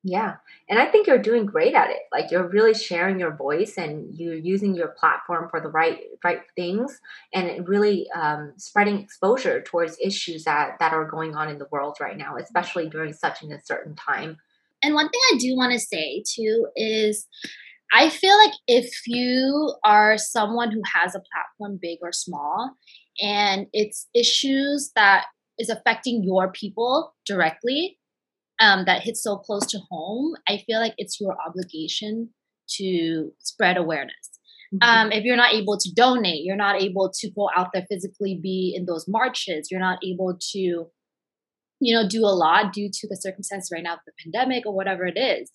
yeah. 0.04 0.36
And 0.70 0.80
I 0.80 0.86
think 0.86 1.08
you're 1.08 1.22
doing 1.22 1.46
great 1.46 1.76
at 1.76 1.90
it. 1.90 2.04
Like 2.12 2.32
you're 2.32 2.48
really 2.48 2.74
sharing 2.74 3.20
your 3.20 3.36
voice 3.36 3.78
and 3.78 4.14
you're 4.16 4.36
using 4.36 4.74
your 4.74 4.90
platform 4.90 5.50
for 5.50 5.60
the 5.60 5.68
right 5.68 6.00
right 6.24 6.40
things 6.56 7.02
and 7.34 7.68
really 7.68 8.10
um, 8.12 8.54
spreading 8.58 9.00
exposure 9.00 9.62
towards 9.62 9.98
issues 10.02 10.46
that 10.46 10.78
that 10.80 10.94
are 10.94 11.06
going 11.06 11.36
on 11.36 11.50
in 11.50 11.58
the 11.58 11.68
world 11.70 11.98
right 12.00 12.18
now, 12.18 12.38
especially 12.38 12.88
during 12.88 13.12
such 13.12 13.44
an 13.44 13.52
uncertain 13.52 13.96
time. 13.96 14.38
And 14.82 14.94
one 14.94 15.10
thing 15.10 15.22
I 15.34 15.38
do 15.38 15.56
want 15.58 15.74
to 15.74 15.80
say 15.80 16.24
too 16.26 16.68
is 16.78 17.28
I 17.94 18.10
feel 18.10 18.38
like 18.38 18.54
if 18.68 18.90
you 19.06 19.76
are 19.84 20.18
someone 20.18 20.72
who 20.72 20.82
has 20.94 21.14
a 21.14 21.24
platform 21.34 21.78
big 21.82 22.00
or 22.02 22.14
small 22.14 22.72
and 23.22 23.68
it's 23.74 24.08
issues 24.16 24.92
that 24.96 25.26
is 25.58 25.70
affecting 25.70 26.24
your 26.24 26.52
people 26.52 27.14
directly, 27.26 27.99
um, 28.60 28.86
that 28.86 29.02
hits 29.02 29.24
so 29.24 29.38
close 29.38 29.66
to 29.68 29.80
home, 29.90 30.36
I 30.48 30.64
feel 30.66 30.80
like 30.80 30.94
it's 30.98 31.20
your 31.20 31.36
obligation 31.46 32.30
to 32.78 33.32
spread 33.40 33.78
awareness. 33.78 34.40
Mm-hmm. 34.74 34.90
Um, 34.90 35.12
if 35.12 35.24
you're 35.24 35.38
not 35.38 35.54
able 35.54 35.78
to 35.78 35.94
donate, 35.94 36.44
you're 36.44 36.56
not 36.56 36.82
able 36.82 37.12
to 37.20 37.30
go 37.32 37.50
out 37.56 37.70
there 37.74 37.86
physically 37.90 38.40
be 38.42 38.74
in 38.76 38.86
those 38.86 39.08
marches, 39.08 39.70
you're 39.72 39.80
not 39.80 40.00
able 40.04 40.38
to, 40.52 40.60
you 41.80 41.96
know, 41.96 42.08
do 42.08 42.24
a 42.24 42.36
lot 42.36 42.74
due 42.74 42.90
to 42.92 43.08
the 43.08 43.16
circumstance 43.16 43.70
right 43.74 43.84
now 43.84 43.94
of 43.94 44.00
the 44.06 44.12
pandemic 44.24 44.66
or 44.66 44.74
whatever 44.74 45.06
it 45.06 45.18
is. 45.18 45.50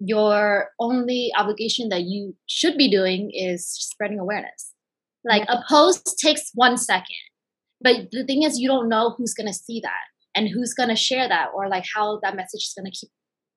Your 0.00 0.70
only 0.80 1.30
obligation 1.38 1.88
that 1.88 2.02
you 2.02 2.36
should 2.46 2.76
be 2.76 2.90
doing 2.90 3.30
is 3.32 3.66
spreading 3.66 4.18
awareness. 4.18 4.72
Like 5.24 5.44
a 5.48 5.62
post 5.66 6.18
takes 6.18 6.50
one 6.52 6.76
second, 6.76 7.16
but 7.80 8.10
the 8.10 8.24
thing 8.24 8.42
is, 8.42 8.58
you 8.58 8.68
don't 8.68 8.90
know 8.90 9.14
who's 9.16 9.32
going 9.32 9.46
to 9.46 9.54
see 9.54 9.80
that 9.82 10.02
and 10.34 10.48
who's 10.48 10.74
going 10.74 10.88
to 10.88 10.96
share 10.96 11.28
that 11.28 11.48
or 11.54 11.68
like 11.68 11.84
how 11.94 12.18
that 12.22 12.36
message 12.36 12.62
is 12.62 12.74
going 12.76 12.90
to 12.90 12.98
keep 12.98 13.10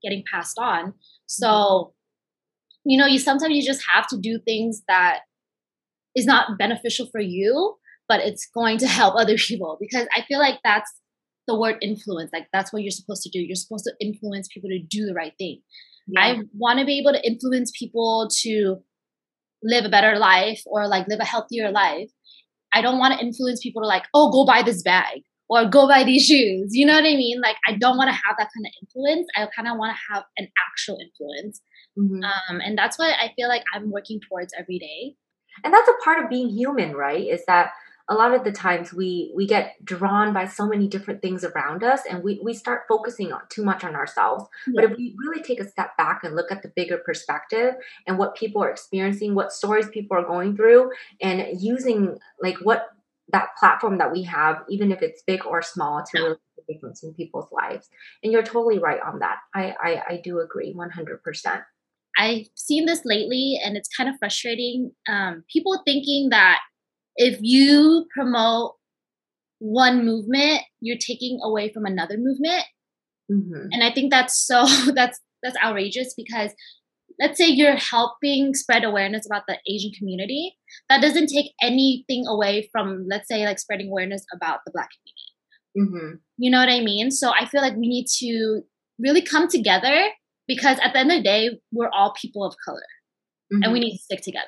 getting 0.04 0.24
passed 0.32 0.58
on. 0.60 0.94
So 1.26 1.48
mm-hmm. 1.48 2.90
you 2.90 2.98
know 2.98 3.06
you 3.06 3.20
sometimes 3.20 3.56
you 3.56 3.64
just 3.64 3.84
have 3.94 4.08
to 4.08 4.18
do 4.18 4.40
things 4.40 4.84
that 4.88 5.22
is 6.16 6.26
not 6.26 6.58
beneficial 6.58 7.08
for 7.12 7.22
you 7.22 7.76
but 8.08 8.22
it's 8.22 8.48
going 8.54 8.78
to 8.80 8.88
help 9.00 9.16
other 9.16 9.36
people 9.36 9.78
because 9.80 10.08
i 10.16 10.24
feel 10.28 10.40
like 10.40 10.60
that's 10.64 10.92
the 11.48 11.58
word 11.58 11.78
influence 11.82 12.30
like 12.34 12.48
that's 12.54 12.72
what 12.72 12.84
you're 12.84 12.92
supposed 12.92 13.24
to 13.24 13.30
do. 13.30 13.40
You're 13.40 13.56
supposed 13.56 13.86
to 13.86 13.94
influence 14.06 14.48
people 14.54 14.70
to 14.70 14.80
do 14.80 15.06
the 15.06 15.14
right 15.14 15.34
thing. 15.38 15.62
Yeah. 16.08 16.22
i 16.22 16.40
want 16.54 16.80
to 16.80 16.86
be 16.86 17.00
able 17.00 17.14
to 17.14 17.26
influence 17.26 17.72
people 17.78 18.30
to 18.44 18.78
live 19.64 19.86
a 19.86 19.90
better 19.90 20.18
life 20.18 20.62
or 20.66 20.88
like 20.88 21.08
live 21.08 21.20
a 21.20 21.26
healthier 21.26 21.72
life. 21.72 22.10
I 22.74 22.82
don't 22.82 23.00
want 23.00 23.18
to 23.18 23.26
influence 23.26 23.62
people 23.62 23.82
to 23.82 23.88
like 23.88 24.04
oh 24.14 24.32
go 24.32 24.46
buy 24.46 24.62
this 24.62 24.84
bag 24.84 25.24
or 25.50 25.66
go 25.66 25.88
buy 25.88 26.04
these 26.04 26.26
shoes. 26.26 26.76
You 26.76 26.86
know 26.86 26.94
what 26.94 27.06
I 27.06 27.16
mean? 27.16 27.42
Like 27.42 27.58
I 27.68 27.74
don't 27.74 27.98
want 27.98 28.10
to 28.10 28.14
have 28.14 28.36
that 28.38 28.50
kind 28.56 28.66
of 28.66 28.72
influence. 28.82 29.28
I 29.36 29.48
kind 29.56 29.68
of 29.68 29.78
want 29.78 29.96
to 29.96 30.14
have 30.14 30.24
an 30.38 30.48
actual 30.70 30.98
influence. 31.00 31.62
Mm-hmm. 31.98 32.24
Um, 32.24 32.62
and 32.62 32.78
that's 32.78 33.00
what 33.00 33.16
I 33.18 33.34
feel 33.36 33.48
like 33.48 33.64
I'm 33.74 33.92
working 33.92 34.20
towards 34.28 34.54
every 34.58 34.80
day. 34.80 35.16
And 35.64 35.74
that's 35.74 35.90
a 35.90 36.04
part 36.04 36.24
of 36.24 36.30
being 36.30 36.50
human, 36.50 36.94
right? 36.94 37.26
Is 37.26 37.44
that 37.48 37.72
a 38.10 38.16
lot 38.16 38.34
of 38.34 38.44
the 38.44 38.52
times 38.52 38.94
we 38.94 39.32
we 39.36 39.46
get 39.46 39.74
drawn 39.84 40.34
by 40.34 40.46
so 40.46 40.66
many 40.66 40.88
different 40.88 41.22
things 41.22 41.44
around 41.44 41.84
us 41.84 42.02
and 42.10 42.24
we, 42.24 42.40
we 42.44 42.54
start 42.54 42.84
focusing 42.88 43.34
on 43.34 43.42
too 43.50 43.64
much 43.64 43.84
on 43.84 43.96
ourselves 43.96 44.46
yeah. 44.68 44.74
but 44.76 44.84
if 44.86 44.98
we 44.98 45.16
really 45.18 45.44
take 45.44 45.60
a 45.60 45.68
step 45.68 45.96
back 45.98 46.24
and 46.24 46.36
look 46.36 46.52
at 46.52 46.62
the 46.62 46.72
bigger 46.76 46.98
perspective 46.98 47.74
and 48.06 48.18
what 48.18 48.36
people 48.36 48.64
are 48.64 48.70
experiencing 48.70 49.36
what 49.36 49.52
stories 49.52 49.90
people 49.90 50.18
are 50.18 50.26
going 50.26 50.56
through 50.56 50.90
and 51.22 51.62
using 51.62 52.18
like 52.42 52.58
what 52.62 52.90
that 53.30 53.50
platform 53.60 53.98
that 53.98 54.12
we 54.12 54.24
have, 54.24 54.64
even 54.70 54.92
if 54.92 55.02
it's 55.02 55.24
big 55.28 55.46
or 55.46 55.62
small, 55.62 56.04
to 56.12 56.22
really 56.22 56.30
make 56.30 56.66
a 56.70 56.74
difference 56.74 57.04
in 57.04 57.14
people's 57.14 57.52
lives. 57.52 57.90
And 58.24 58.32
you're 58.32 58.44
totally 58.44 58.80
right 58.80 59.00
on 59.06 59.20
that. 59.20 59.38
I, 59.54 59.76
I, 59.82 60.04
I 60.10 60.22
do 60.24 60.40
agree 60.40 60.74
100%. 60.74 61.64
I've 62.18 62.48
seen 62.56 62.86
this 62.86 63.02
lately, 63.06 63.60
and 63.64 63.78
it's 63.78 63.90
kind 63.96 64.10
of 64.10 64.16
frustrating. 64.18 64.92
Um, 65.08 65.44
people 65.52 65.82
thinking 65.86 66.30
that 66.30 66.60
if 67.16 67.38
you 67.42 68.08
promote 68.16 68.76
one 69.60 70.06
movement, 70.06 70.62
you're 70.80 70.98
taking 70.98 71.40
away 71.44 71.72
from 71.72 71.86
another 71.86 72.18
movement. 72.18 72.64
Mm-hmm. 73.32 73.68
And 73.72 73.84
I 73.84 73.92
think 73.92 74.12
that's 74.12 74.38
so 74.38 74.66
that's 74.94 75.20
that's 75.44 75.58
outrageous 75.64 76.14
because 76.16 76.52
let's 77.20 77.38
say 77.38 77.48
you're 77.48 77.76
helping 77.76 78.54
spread 78.54 78.84
awareness 78.84 79.26
about 79.26 79.44
the 79.48 79.58
Asian 79.68 79.92
community, 79.98 80.58
that 80.90 81.02
doesn't 81.02 81.28
take 81.28 81.52
anything 81.62 82.26
away 82.28 82.70
from, 82.72 83.06
let's 83.10 83.28
say, 83.28 83.46
like 83.46 83.60
spreading 83.60 83.90
awareness 83.90 84.24
about 84.34 84.60
the 84.66 84.72
Black 84.72 84.90
community. 84.92 85.28
Mm-hmm. 85.78 86.16
You 86.38 86.52
know 86.52 86.60
what 86.60 86.70
I 86.70 86.82
mean? 86.82 87.12
So 87.12 87.32
I 87.32 87.46
feel 87.46 87.62
like 87.62 87.76
we 87.76 87.88
need 87.88 88.08
to 88.20 88.62
really 89.00 89.22
come 89.22 89.48
together 89.48 90.10
because 90.48 90.80
at 90.80 90.94
the 90.94 91.00
end 91.00 91.12
of 91.12 91.18
the 91.18 91.24
day, 91.24 91.60
we're 91.72 91.90
all 91.90 92.14
people 92.20 92.44
of 92.44 92.56
color 92.64 92.80
mm-hmm. 93.54 93.64
and 93.64 93.74
we 93.74 93.80
mm-hmm. 93.80 93.86
need 93.86 93.98
to 93.98 94.04
stick 94.04 94.22
together. 94.22 94.46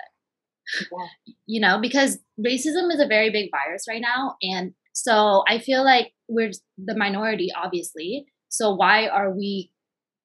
Yeah. 0.91 1.07
You 1.47 1.61
know, 1.61 1.79
because 1.81 2.19
racism 2.39 2.93
is 2.93 2.99
a 2.99 3.07
very 3.07 3.31
big 3.31 3.49
virus 3.51 3.85
right 3.89 4.01
now. 4.01 4.35
And 4.41 4.73
so 4.93 5.43
I 5.47 5.59
feel 5.59 5.83
like 5.83 6.11
we're 6.27 6.51
the 6.77 6.95
minority, 6.95 7.49
obviously. 7.55 8.25
So 8.49 8.73
why 8.73 9.07
are 9.07 9.31
we 9.31 9.71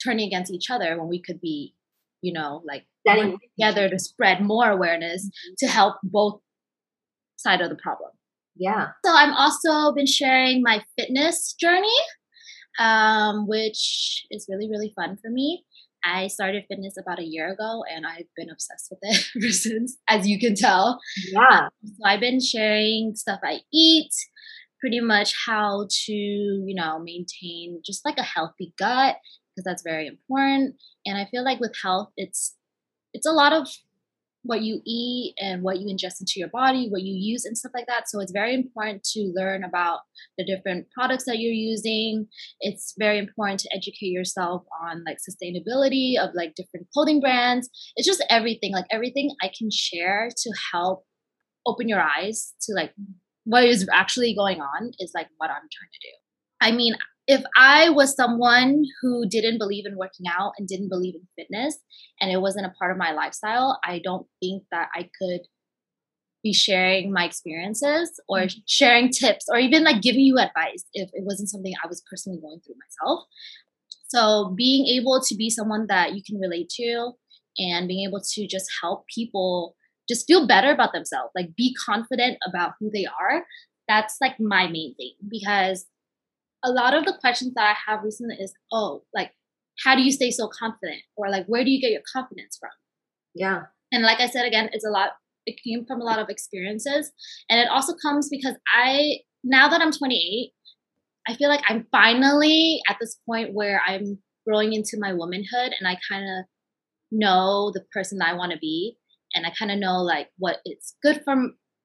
turning 0.04 0.26
against 0.26 0.52
each 0.52 0.70
other 0.70 0.98
when 0.98 1.08
we 1.08 1.22
could 1.22 1.40
be 1.40 1.74
you 2.24 2.32
know, 2.32 2.62
like 2.66 2.86
getting 3.04 3.38
together 3.58 3.88
to 3.90 3.98
spread 3.98 4.40
more 4.40 4.70
awareness 4.70 5.26
mm-hmm. 5.26 5.54
to 5.58 5.66
help 5.66 5.96
both 6.02 6.40
side 7.36 7.60
of 7.60 7.68
the 7.68 7.76
problem. 7.76 8.10
Yeah. 8.56 8.88
So 9.04 9.12
I'm 9.14 9.34
also 9.34 9.92
been 9.92 10.06
sharing 10.06 10.62
my 10.62 10.82
fitness 10.98 11.54
journey, 11.60 11.98
um, 12.78 13.46
which 13.46 14.24
is 14.30 14.46
really, 14.48 14.70
really 14.70 14.92
fun 14.96 15.18
for 15.20 15.30
me. 15.30 15.64
I 16.02 16.28
started 16.28 16.64
fitness 16.68 16.94
about 16.98 17.18
a 17.18 17.24
year 17.24 17.52
ago 17.52 17.82
and 17.94 18.06
I've 18.06 18.28
been 18.36 18.50
obsessed 18.50 18.88
with 18.90 19.00
it 19.02 19.26
ever 19.36 19.52
since, 19.52 19.98
as 20.08 20.26
you 20.26 20.38
can 20.38 20.54
tell. 20.54 20.98
Yeah. 21.30 21.68
So 21.84 22.04
I've 22.06 22.20
been 22.20 22.40
sharing 22.40 23.14
stuff 23.16 23.40
I 23.44 23.60
eat, 23.72 24.12
pretty 24.80 25.00
much 25.00 25.34
how 25.46 25.88
to, 26.04 26.12
you 26.12 26.74
know, 26.74 27.00
maintain 27.00 27.80
just 27.84 28.04
like 28.04 28.18
a 28.18 28.22
healthy 28.22 28.72
gut, 28.78 29.16
because 29.54 29.64
that's 29.64 29.82
very 29.82 30.06
important. 30.06 30.76
And 31.06 31.18
I 31.18 31.26
feel 31.30 31.44
like 31.44 31.60
with 31.60 31.74
health, 31.82 32.10
it's 32.16 32.56
it's 33.12 33.26
a 33.26 33.32
lot 33.32 33.52
of 33.52 33.68
what 34.44 34.60
you 34.60 34.80
eat 34.86 35.34
and 35.38 35.62
what 35.62 35.78
you 35.78 35.86
ingest 35.86 36.20
into 36.20 36.34
your 36.36 36.48
body, 36.48 36.88
what 36.90 37.02
you 37.02 37.14
use 37.14 37.46
and 37.46 37.56
stuff 37.56 37.72
like 37.74 37.86
that. 37.86 38.08
So 38.08 38.20
it's 38.20 38.32
very 38.32 38.54
important 38.54 39.02
to 39.14 39.32
learn 39.34 39.64
about 39.64 40.00
the 40.36 40.44
different 40.44 40.86
products 40.90 41.24
that 41.24 41.38
you're 41.38 41.52
using. 41.52 42.26
It's 42.60 42.94
very 42.98 43.18
important 43.18 43.60
to 43.60 43.70
educate 43.74 44.12
yourself 44.12 44.62
on 44.82 45.02
like 45.06 45.16
sustainability 45.16 46.18
of 46.20 46.34
like 46.34 46.54
different 46.54 46.88
clothing 46.92 47.20
brands. 47.20 47.70
It's 47.96 48.06
just 48.06 48.22
everything, 48.28 48.72
like 48.72 48.86
everything 48.90 49.30
I 49.42 49.50
can 49.56 49.70
share 49.72 50.28
to 50.36 50.52
help 50.72 51.04
open 51.66 51.88
your 51.88 52.02
eyes 52.02 52.52
to 52.62 52.74
like 52.74 52.92
what 53.44 53.64
is 53.64 53.88
actually 53.92 54.34
going 54.34 54.60
on 54.60 54.92
is 54.98 55.12
like 55.14 55.28
what 55.38 55.48
I'm 55.48 55.56
trying 55.56 55.90
to 55.92 56.00
do. 56.02 56.14
I 56.60 56.72
mean, 56.72 56.94
if 57.26 57.42
I 57.56 57.90
was 57.90 58.14
someone 58.14 58.84
who 59.00 59.26
didn't 59.28 59.58
believe 59.58 59.86
in 59.86 59.96
working 59.96 60.26
out 60.28 60.52
and 60.58 60.68
didn't 60.68 60.90
believe 60.90 61.14
in 61.14 61.26
fitness 61.36 61.78
and 62.20 62.30
it 62.30 62.40
wasn't 62.40 62.66
a 62.66 62.74
part 62.78 62.90
of 62.90 62.98
my 62.98 63.12
lifestyle, 63.12 63.78
I 63.82 64.00
don't 64.02 64.26
think 64.40 64.64
that 64.70 64.88
I 64.94 65.08
could 65.20 65.40
be 66.42 66.52
sharing 66.52 67.10
my 67.10 67.24
experiences 67.24 68.20
or 68.28 68.40
mm-hmm. 68.40 68.58
sharing 68.68 69.10
tips 69.10 69.46
or 69.48 69.58
even 69.58 69.82
like 69.82 70.02
giving 70.02 70.20
you 70.20 70.38
advice 70.38 70.84
if 70.92 71.08
it 71.14 71.24
wasn't 71.24 71.48
something 71.48 71.72
I 71.82 71.88
was 71.88 72.02
personally 72.10 72.40
going 72.40 72.60
through 72.60 72.76
myself. 72.76 73.24
So 74.08 74.54
being 74.54 74.86
able 74.86 75.22
to 75.26 75.34
be 75.34 75.48
someone 75.48 75.86
that 75.88 76.14
you 76.14 76.22
can 76.24 76.38
relate 76.38 76.68
to 76.76 77.12
and 77.58 77.88
being 77.88 78.06
able 78.06 78.20
to 78.20 78.46
just 78.46 78.66
help 78.82 79.06
people 79.12 79.74
just 80.06 80.26
feel 80.26 80.46
better 80.46 80.70
about 80.70 80.92
themselves, 80.92 81.30
like 81.34 81.56
be 81.56 81.74
confident 81.86 82.36
about 82.46 82.72
who 82.78 82.90
they 82.90 83.06
are. 83.06 83.44
That's 83.88 84.16
like 84.20 84.38
my 84.38 84.66
main 84.66 84.94
thing 84.96 85.14
because 85.28 85.86
a 86.64 86.72
lot 86.72 86.94
of 86.94 87.04
the 87.04 87.16
questions 87.20 87.52
that 87.54 87.76
I 87.76 87.90
have 87.90 88.02
recently 88.02 88.36
is, 88.36 88.54
oh, 88.72 89.04
like, 89.14 89.32
how 89.84 89.94
do 89.94 90.02
you 90.02 90.10
stay 90.10 90.30
so 90.30 90.48
confident? 90.48 91.02
Or 91.16 91.30
like, 91.30 91.46
where 91.46 91.64
do 91.64 91.70
you 91.70 91.80
get 91.80 91.90
your 91.90 92.02
confidence 92.12 92.56
from? 92.58 92.70
Yeah. 93.34 93.62
And 93.92 94.02
like 94.02 94.20
I 94.20 94.26
said 94.26 94.46
again, 94.46 94.70
it's 94.72 94.86
a 94.86 94.90
lot, 94.90 95.10
it 95.46 95.60
came 95.64 95.84
from 95.86 96.00
a 96.00 96.04
lot 96.04 96.18
of 96.18 96.28
experiences. 96.28 97.12
And 97.50 97.60
it 97.60 97.68
also 97.68 97.94
comes 98.00 98.28
because 98.30 98.54
I, 98.74 99.18
now 99.42 99.68
that 99.68 99.80
I'm 99.80 99.92
28, 99.92 100.52
I 101.26 101.34
feel 101.34 101.48
like 101.48 101.62
I'm 101.68 101.86
finally 101.90 102.80
at 102.88 102.96
this 103.00 103.18
point 103.26 103.54
where 103.54 103.80
I'm 103.86 104.18
growing 104.46 104.72
into 104.72 104.96
my 104.98 105.12
womanhood 105.12 105.72
and 105.78 105.86
I 105.86 105.98
kind 106.10 106.24
of 106.24 106.44
know 107.10 107.70
the 107.72 107.84
person 107.92 108.18
that 108.18 108.28
I 108.28 108.34
want 108.34 108.52
to 108.52 108.58
be. 108.58 108.96
And 109.34 109.46
I 109.46 109.50
kind 109.58 109.70
of 109.70 109.78
know 109.78 110.00
like 110.02 110.28
what 110.38 110.58
it's 110.64 110.94
good 111.02 111.22
for 111.24 111.34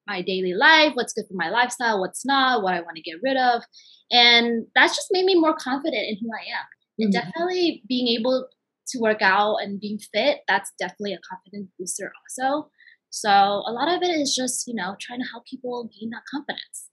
my 0.10 0.22
daily 0.22 0.54
life, 0.54 0.92
what's 0.96 1.14
good 1.14 1.26
for 1.28 1.36
my 1.36 1.50
lifestyle, 1.50 2.00
what's 2.02 2.26
not, 2.26 2.64
what 2.64 2.74
I 2.74 2.82
want 2.82 2.98
to 2.98 3.02
get 3.02 3.20
rid 3.24 3.38
of. 3.38 3.64
And 4.12 4.66
that's 4.76 4.96
just 4.96 5.10
made 5.12 5.26
me 5.26 5.40
more 5.40 5.56
confident 5.56 6.04
in 6.08 6.18
who 6.20 6.30
I 6.34 6.44
am. 6.50 6.66
Mm-hmm. 6.66 7.04
And 7.04 7.14
definitely 7.14 7.84
being 7.88 8.08
able 8.20 8.48
to 8.90 9.00
work 9.00 9.22
out 9.22 9.58
and 9.58 9.80
being 9.80 10.00
fit, 10.14 10.40
that's 10.48 10.72
definitely 10.80 11.14
a 11.14 11.20
confidence 11.30 11.70
booster 11.78 12.12
also. 12.24 12.70
So 13.12 13.30
a 13.30 13.72
lot 13.72 13.88
of 13.88 14.02
it 14.02 14.10
is 14.10 14.36
just, 14.36 14.68
you 14.68 14.76
know, 14.76 14.96
trying 15.00 15.20
to 15.20 15.30
help 15.32 15.46
people 15.46 15.90
gain 16.00 16.10
that 16.10 16.24
confidence 16.30 16.89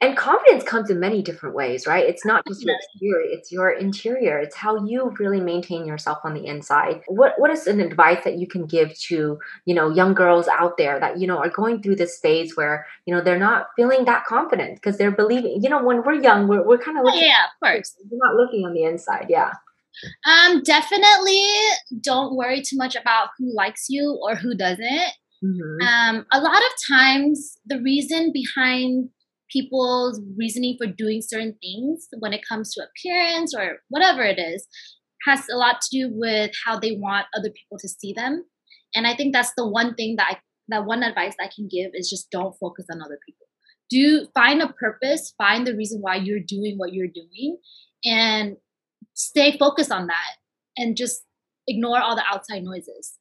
and 0.00 0.16
confidence 0.16 0.62
comes 0.62 0.90
in 0.90 1.00
many 1.00 1.22
different 1.22 1.54
ways 1.54 1.86
right? 1.86 2.04
It's 2.04 2.24
not 2.24 2.46
just 2.46 2.62
your 2.62 2.76
exterior 2.76 3.20
it's 3.30 3.52
your 3.52 3.70
interior 3.70 4.38
it's 4.38 4.56
how 4.56 4.84
you 4.84 5.14
really 5.18 5.40
maintain 5.40 5.86
yourself 5.86 6.18
on 6.24 6.34
the 6.34 6.46
inside. 6.46 7.02
What 7.06 7.34
what 7.38 7.50
is 7.50 7.66
an 7.66 7.80
advice 7.80 8.22
that 8.24 8.38
you 8.38 8.46
can 8.46 8.66
give 8.66 8.96
to 9.08 9.38
you 9.64 9.74
know 9.74 9.90
young 9.90 10.14
girls 10.14 10.48
out 10.48 10.76
there 10.76 11.00
that 11.00 11.18
you 11.18 11.26
know 11.26 11.38
are 11.38 11.50
going 11.50 11.82
through 11.82 11.96
this 11.96 12.18
phase 12.20 12.56
where 12.56 12.86
you 13.06 13.14
know 13.14 13.20
they're 13.20 13.38
not 13.38 13.68
feeling 13.76 14.04
that 14.04 14.24
confident 14.24 14.76
because 14.76 14.98
they're 14.98 15.10
believing 15.10 15.60
you 15.62 15.68
know 15.68 15.82
when 15.82 16.02
we're 16.04 16.20
young 16.20 16.48
we're, 16.48 16.64
we're 16.64 16.78
kind 16.78 16.98
of 16.98 17.04
looking 17.04 17.22
yeah 17.22 17.44
of 17.44 17.66
course. 17.66 17.94
we're 18.10 18.18
not 18.24 18.36
looking 18.36 18.64
on 18.64 18.74
the 18.74 18.84
inside 18.84 19.26
yeah. 19.28 19.52
Um 20.26 20.62
definitely 20.62 21.42
don't 22.00 22.36
worry 22.36 22.62
too 22.62 22.76
much 22.76 22.94
about 22.94 23.30
who 23.36 23.52
likes 23.52 23.86
you 23.88 24.16
or 24.22 24.36
who 24.36 24.54
doesn't. 24.54 25.12
Mm-hmm. 25.44 25.86
um 25.86 26.26
a 26.32 26.40
lot 26.40 26.56
of 26.56 26.72
times 26.88 27.58
the 27.64 27.80
reason 27.80 28.32
behind 28.32 29.08
people's 29.50 30.20
reasoning 30.36 30.76
for 30.78 30.86
doing 30.86 31.22
certain 31.22 31.56
things 31.60 32.08
when 32.18 32.32
it 32.32 32.46
comes 32.48 32.72
to 32.74 32.84
appearance 32.84 33.54
or 33.54 33.78
whatever 33.88 34.22
it 34.22 34.38
is 34.38 34.66
has 35.26 35.44
a 35.52 35.56
lot 35.56 35.80
to 35.80 35.88
do 35.90 36.10
with 36.12 36.50
how 36.64 36.78
they 36.78 36.92
want 36.92 37.26
other 37.36 37.50
people 37.50 37.78
to 37.78 37.88
see 37.88 38.12
them. 38.12 38.44
And 38.94 39.06
i 39.06 39.14
think 39.14 39.32
that's 39.32 39.52
the 39.56 39.68
one 39.68 39.94
thing 39.94 40.16
that 40.16 40.26
i 40.30 40.38
that 40.68 40.84
one 40.86 41.02
advice 41.02 41.34
i 41.40 41.48
can 41.54 41.68
give 41.68 41.90
is 41.94 42.10
just 42.10 42.30
don't 42.30 42.56
focus 42.58 42.86
on 42.90 43.02
other 43.02 43.18
people. 43.26 43.46
Do 43.90 44.26
find 44.34 44.60
a 44.62 44.72
purpose 44.72 45.34
find 45.38 45.66
the 45.66 45.76
reason 45.76 46.00
why 46.00 46.16
you're 46.16 46.40
doing 46.46 46.76
what 46.76 46.92
you're 46.92 47.08
doing 47.08 47.58
and 48.04 48.56
stay 49.14 49.56
focused 49.58 49.90
on 49.90 50.06
that 50.06 50.36
and 50.76 50.96
just 50.96 51.22
ignore 51.66 52.00
all 52.00 52.16
the 52.16 52.24
outside 52.32 52.62
noises. 52.62 53.18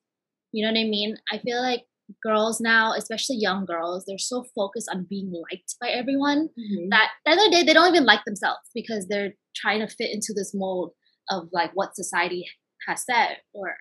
You 0.51 0.65
know 0.65 0.71
what 0.71 0.79
i 0.79 0.83
mean? 0.89 1.17
I 1.31 1.39
feel 1.39 1.61
like 1.61 1.83
girls 2.23 2.59
now, 2.61 2.93
especially 2.93 3.37
young 3.37 3.65
girls, 3.65 4.05
they're 4.05 4.17
so 4.17 4.45
focused 4.55 4.89
on 4.93 5.05
being 5.09 5.31
liked 5.51 5.75
by 5.81 5.89
everyone 5.89 6.49
Mhm. 6.57 6.89
that 6.89 7.11
the 7.25 7.31
other 7.31 7.49
day 7.49 7.63
they 7.63 7.73
don't 7.73 7.93
even 7.93 8.05
like 8.05 8.23
themselves 8.25 8.69
because 8.73 9.07
they're 9.07 9.33
trying 9.55 9.79
to 9.79 9.87
fit 9.87 10.11
into 10.11 10.33
this 10.33 10.53
mold 10.53 10.93
of 11.29 11.49
like 11.51 11.71
what 11.73 11.95
society 11.95 12.45
has 12.87 13.03
set 13.05 13.39
or 13.53 13.75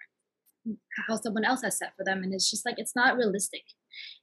how 1.06 1.16
someone 1.16 1.44
else 1.44 1.62
has 1.62 1.78
set 1.78 1.94
for 1.96 2.04
them 2.04 2.22
and 2.24 2.34
it's 2.34 2.50
just 2.50 2.66
like 2.66 2.74
it's 2.78 2.96
not 2.96 3.16
realistic. 3.16 3.62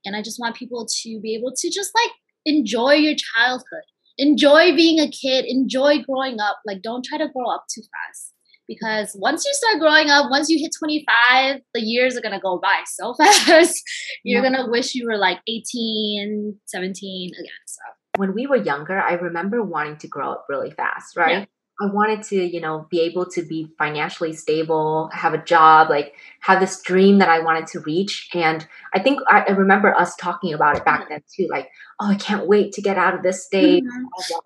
And 0.05 0.15
i 0.15 0.21
just 0.21 0.39
want 0.39 0.55
people 0.55 0.85
to 1.01 1.19
be 1.21 1.35
able 1.35 1.53
to 1.55 1.69
just 1.69 1.91
like 1.95 2.11
enjoy 2.45 2.93
your 2.95 3.15
childhood. 3.15 3.83
Enjoy 4.17 4.75
being 4.75 4.99
a 4.99 5.09
kid. 5.09 5.45
Enjoy 5.47 6.03
growing 6.03 6.39
up. 6.39 6.59
Like 6.65 6.81
don't 6.81 7.05
try 7.05 7.17
to 7.17 7.29
grow 7.29 7.49
up 7.49 7.65
too 7.73 7.81
fast 7.81 8.32
because 8.67 9.15
once 9.19 9.45
you 9.45 9.51
start 9.53 9.79
growing 9.79 10.09
up 10.09 10.29
once 10.31 10.49
you 10.49 10.57
hit 10.59 10.71
25 10.79 11.61
the 11.73 11.81
years 11.81 12.15
are 12.17 12.21
going 12.21 12.33
to 12.33 12.39
go 12.39 12.59
by 12.59 12.79
so 12.85 13.13
fast 13.17 13.81
you're 14.23 14.43
Yeah. 14.43 14.49
going 14.49 14.65
to 14.65 14.71
wish 14.71 14.95
you 14.95 15.05
were 15.07 15.17
like 15.17 15.39
18 15.47 16.59
17 16.65 17.31
again 17.33 17.51
so 17.65 17.81
when 18.17 18.35
we 18.35 18.45
were 18.45 18.57
younger, 18.57 18.99
I 18.99 19.13
remember 19.13 19.63
wanting 19.63 19.97
to 19.97 20.07
grow 20.07 20.31
up 20.33 20.45
really 20.47 20.69
fast, 20.69 21.17
right? 21.17 21.47
I 21.81 21.85
wanted 21.87 22.21
to, 22.25 22.35
you 22.35 22.61
know, 22.61 22.85
be 22.91 23.01
able 23.01 23.25
to 23.31 23.41
be 23.41 23.69
financially 23.79 24.33
stable, 24.33 25.09
have 25.11 25.33
a 25.33 25.43
job, 25.43 25.89
like 25.89 26.13
have 26.41 26.59
this 26.59 26.79
dream 26.83 27.17
that 27.17 27.29
I 27.29 27.39
wanted 27.39 27.65
to 27.67 27.79
reach. 27.79 28.29
And 28.35 28.67
I 28.93 28.99
think 28.99 29.19
I, 29.27 29.45
I 29.47 29.51
remember 29.53 29.95
us 29.95 30.15
talking 30.15 30.53
about 30.53 30.77
it 30.77 30.85
back 30.85 31.09
then 31.09 31.23
too, 31.35 31.47
like, 31.49 31.69
oh, 31.99 32.11
I 32.11 32.15
can't 32.15 32.47
wait 32.47 32.73
to 32.73 32.83
get 32.83 32.99
out 32.99 33.15
of 33.15 33.23
this 33.23 33.43
stage. 33.47 33.83
Mhm. 33.83 34.39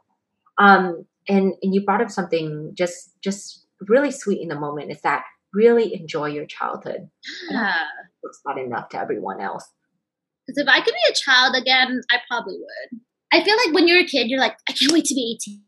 Um, 0.58 1.06
and 1.28 1.54
and 1.62 1.76
you 1.76 1.84
brought 1.84 2.02
up 2.02 2.10
something 2.10 2.72
just 2.74 3.12
just 3.22 3.67
really 3.88 4.12
sweet 4.12 4.42
in 4.42 4.48
the 4.48 4.60
moment 4.60 4.92
is 4.92 5.02
that 5.02 5.24
really 5.54 5.94
enjoy 5.94 6.28
your 6.28 6.46
childhood. 6.46 7.10
Yeah. 7.50 7.84
It's 8.24 8.42
not 8.46 8.58
enough 8.58 8.90
to 8.90 9.00
everyone 9.00 9.42
else. 9.42 9.66
Because 10.46 10.64
if 10.64 10.68
I 10.68 10.82
could 10.82 10.94
be 10.94 11.12
a 11.12 11.14
child 11.14 11.56
again, 11.56 12.02
I 12.12 12.18
probably 12.30 12.58
would. 12.58 13.00
I 13.32 13.44
feel 13.44 13.58
like 13.58 13.74
when 13.74 13.88
you're 13.88 14.00
a 14.00 14.06
kid, 14.06 14.30
you're 14.30 14.40
like, 14.40 14.56
I 14.70 14.72
can't 14.72 14.92
wait 14.92 15.06
to 15.06 15.16
be 15.16 15.38
18. 15.42 15.62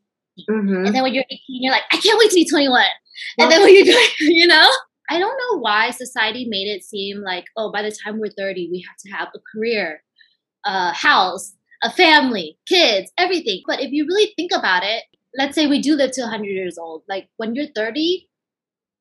Mm-hmm. 0.49 0.85
And 0.85 0.95
then 0.95 1.03
when 1.03 1.13
you're 1.13 1.25
18, 1.29 1.39
you're 1.47 1.73
like, 1.73 1.83
I 1.91 1.97
can't 1.97 2.17
wait 2.17 2.29
to 2.29 2.35
be 2.35 2.47
21. 2.47 2.83
And 3.37 3.51
then 3.51 3.61
when 3.61 3.75
you're 3.75 3.85
doing, 3.85 4.07
you 4.19 4.47
know? 4.47 4.69
I 5.09 5.17
don't 5.17 5.37
know 5.37 5.59
why 5.59 5.89
society 5.89 6.45
made 6.47 6.67
it 6.67 6.83
seem 6.83 7.21
like, 7.21 7.45
oh, 7.57 7.71
by 7.71 7.81
the 7.81 7.91
time 7.91 8.19
we're 8.19 8.29
30, 8.37 8.69
we 8.71 8.85
have 8.87 8.95
to 9.05 9.11
have 9.11 9.27
a 9.35 9.39
career, 9.51 10.03
a 10.65 10.93
house, 10.93 11.55
a 11.83 11.91
family, 11.91 12.57
kids, 12.67 13.11
everything. 13.17 13.63
But 13.65 13.81
if 13.81 13.91
you 13.91 14.05
really 14.05 14.33
think 14.35 14.51
about 14.53 14.83
it, 14.83 15.03
let's 15.35 15.55
say 15.55 15.67
we 15.67 15.81
do 15.81 15.95
live 15.95 16.11
to 16.13 16.21
100 16.21 16.45
years 16.45 16.77
old. 16.77 17.03
Like 17.07 17.29
when 17.37 17.55
you're 17.55 17.67
30, 17.75 18.27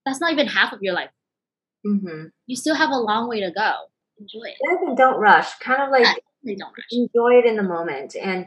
that's 0.04 0.20
not 0.20 0.32
even 0.32 0.46
half 0.46 0.72
of 0.72 0.82
your 0.82 0.94
life. 0.94 1.10
Mm-hmm. 1.86 2.24
You 2.46 2.56
still 2.56 2.74
have 2.74 2.90
a 2.90 2.96
long 2.98 3.28
way 3.28 3.40
to 3.40 3.50
go. 3.50 3.72
Enjoy 4.20 4.46
it. 4.48 4.56
And 4.86 4.96
don't 4.96 5.18
rush. 5.20 5.58
Kind 5.60 5.82
of 5.82 5.90
like 5.90 6.04
Yeah. 6.42 6.54
Don't 6.58 6.68
rush. 6.76 6.86
enjoy 6.92 7.38
it 7.38 7.46
in 7.46 7.56
the 7.56 7.62
moment 7.62 8.14
and 8.16 8.46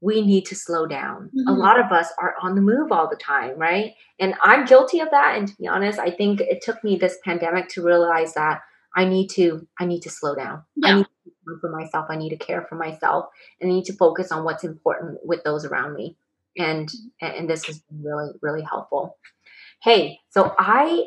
we 0.00 0.20
need 0.20 0.44
to 0.46 0.56
slow 0.56 0.84
down 0.86 1.30
a 1.46 1.52
Mhm. 1.52 1.58
lot 1.58 1.78
of 1.78 1.92
us 1.92 2.12
are 2.18 2.34
on 2.42 2.56
the 2.56 2.60
move 2.60 2.90
all 2.90 3.08
the 3.08 3.14
time 3.16 3.56
right 3.56 3.94
and 4.18 4.34
i'm 4.42 4.64
guilty 4.64 4.98
of 4.98 5.08
that 5.12 5.38
and 5.38 5.46
to 5.46 5.54
be 5.56 5.68
honest 5.68 6.00
i 6.00 6.10
think 6.10 6.40
it 6.40 6.60
took 6.60 6.82
me 6.82 6.96
this 6.96 7.16
pandemic 7.24 7.68
to 7.68 7.80
realize 7.82 8.34
that 8.34 8.60
i 8.96 9.04
need 9.04 9.28
to 9.28 9.64
i 9.78 9.84
need 9.86 10.00
to 10.02 10.10
slow 10.10 10.34
down 10.34 10.64
i 10.82 10.94
need 10.96 11.06
to 11.24 11.58
for 11.60 11.70
myself 11.70 12.06
i 12.10 12.16
need 12.16 12.30
to 12.30 12.36
care 12.36 12.62
for 12.68 12.74
myself 12.74 13.26
and 13.60 13.70
i 13.70 13.72
need 13.74 13.84
to 13.84 13.92
focus 13.92 14.32
on 14.32 14.42
what's 14.42 14.64
important 14.64 15.20
with 15.24 15.44
those 15.44 15.64
around 15.64 15.94
me 15.94 16.16
and 16.56 16.90
and 17.20 17.48
this 17.48 17.64
has 17.64 17.78
been 17.80 18.02
really 18.02 18.30
really 18.42 18.62
helpful 18.62 19.16
hey 19.82 20.18
so 20.30 20.54
i 20.58 21.06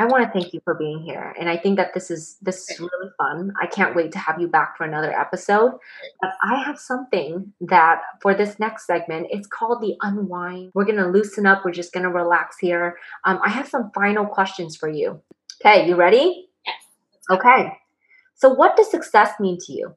I 0.00 0.04
want 0.04 0.24
to 0.24 0.30
thank 0.30 0.54
you 0.54 0.60
for 0.62 0.74
being 0.74 1.02
here, 1.02 1.34
and 1.40 1.50
I 1.50 1.56
think 1.56 1.76
that 1.76 1.92
this 1.92 2.08
is 2.08 2.36
this 2.40 2.70
is 2.70 2.78
really 2.78 3.10
fun. 3.18 3.52
I 3.60 3.66
can't 3.66 3.96
wait 3.96 4.12
to 4.12 4.18
have 4.20 4.40
you 4.40 4.46
back 4.46 4.76
for 4.76 4.84
another 4.84 5.12
episode. 5.12 5.72
But 6.20 6.30
I 6.40 6.62
have 6.62 6.78
something 6.78 7.52
that 7.62 8.02
for 8.22 8.32
this 8.32 8.60
next 8.60 8.86
segment, 8.86 9.26
it's 9.30 9.48
called 9.48 9.82
the 9.82 9.96
unwind. 10.02 10.70
We're 10.72 10.84
gonna 10.84 11.08
loosen 11.08 11.46
up. 11.46 11.64
We're 11.64 11.72
just 11.72 11.92
gonna 11.92 12.12
relax 12.12 12.58
here. 12.60 12.96
Um, 13.24 13.40
I 13.44 13.48
have 13.48 13.66
some 13.66 13.90
final 13.92 14.24
questions 14.24 14.76
for 14.76 14.88
you. 14.88 15.20
Okay, 15.60 15.88
you 15.88 15.96
ready? 15.96 16.46
Yes. 16.64 16.76
Okay. 17.28 17.72
So, 18.36 18.50
what 18.50 18.76
does 18.76 18.88
success 18.88 19.32
mean 19.40 19.58
to 19.66 19.72
you? 19.72 19.96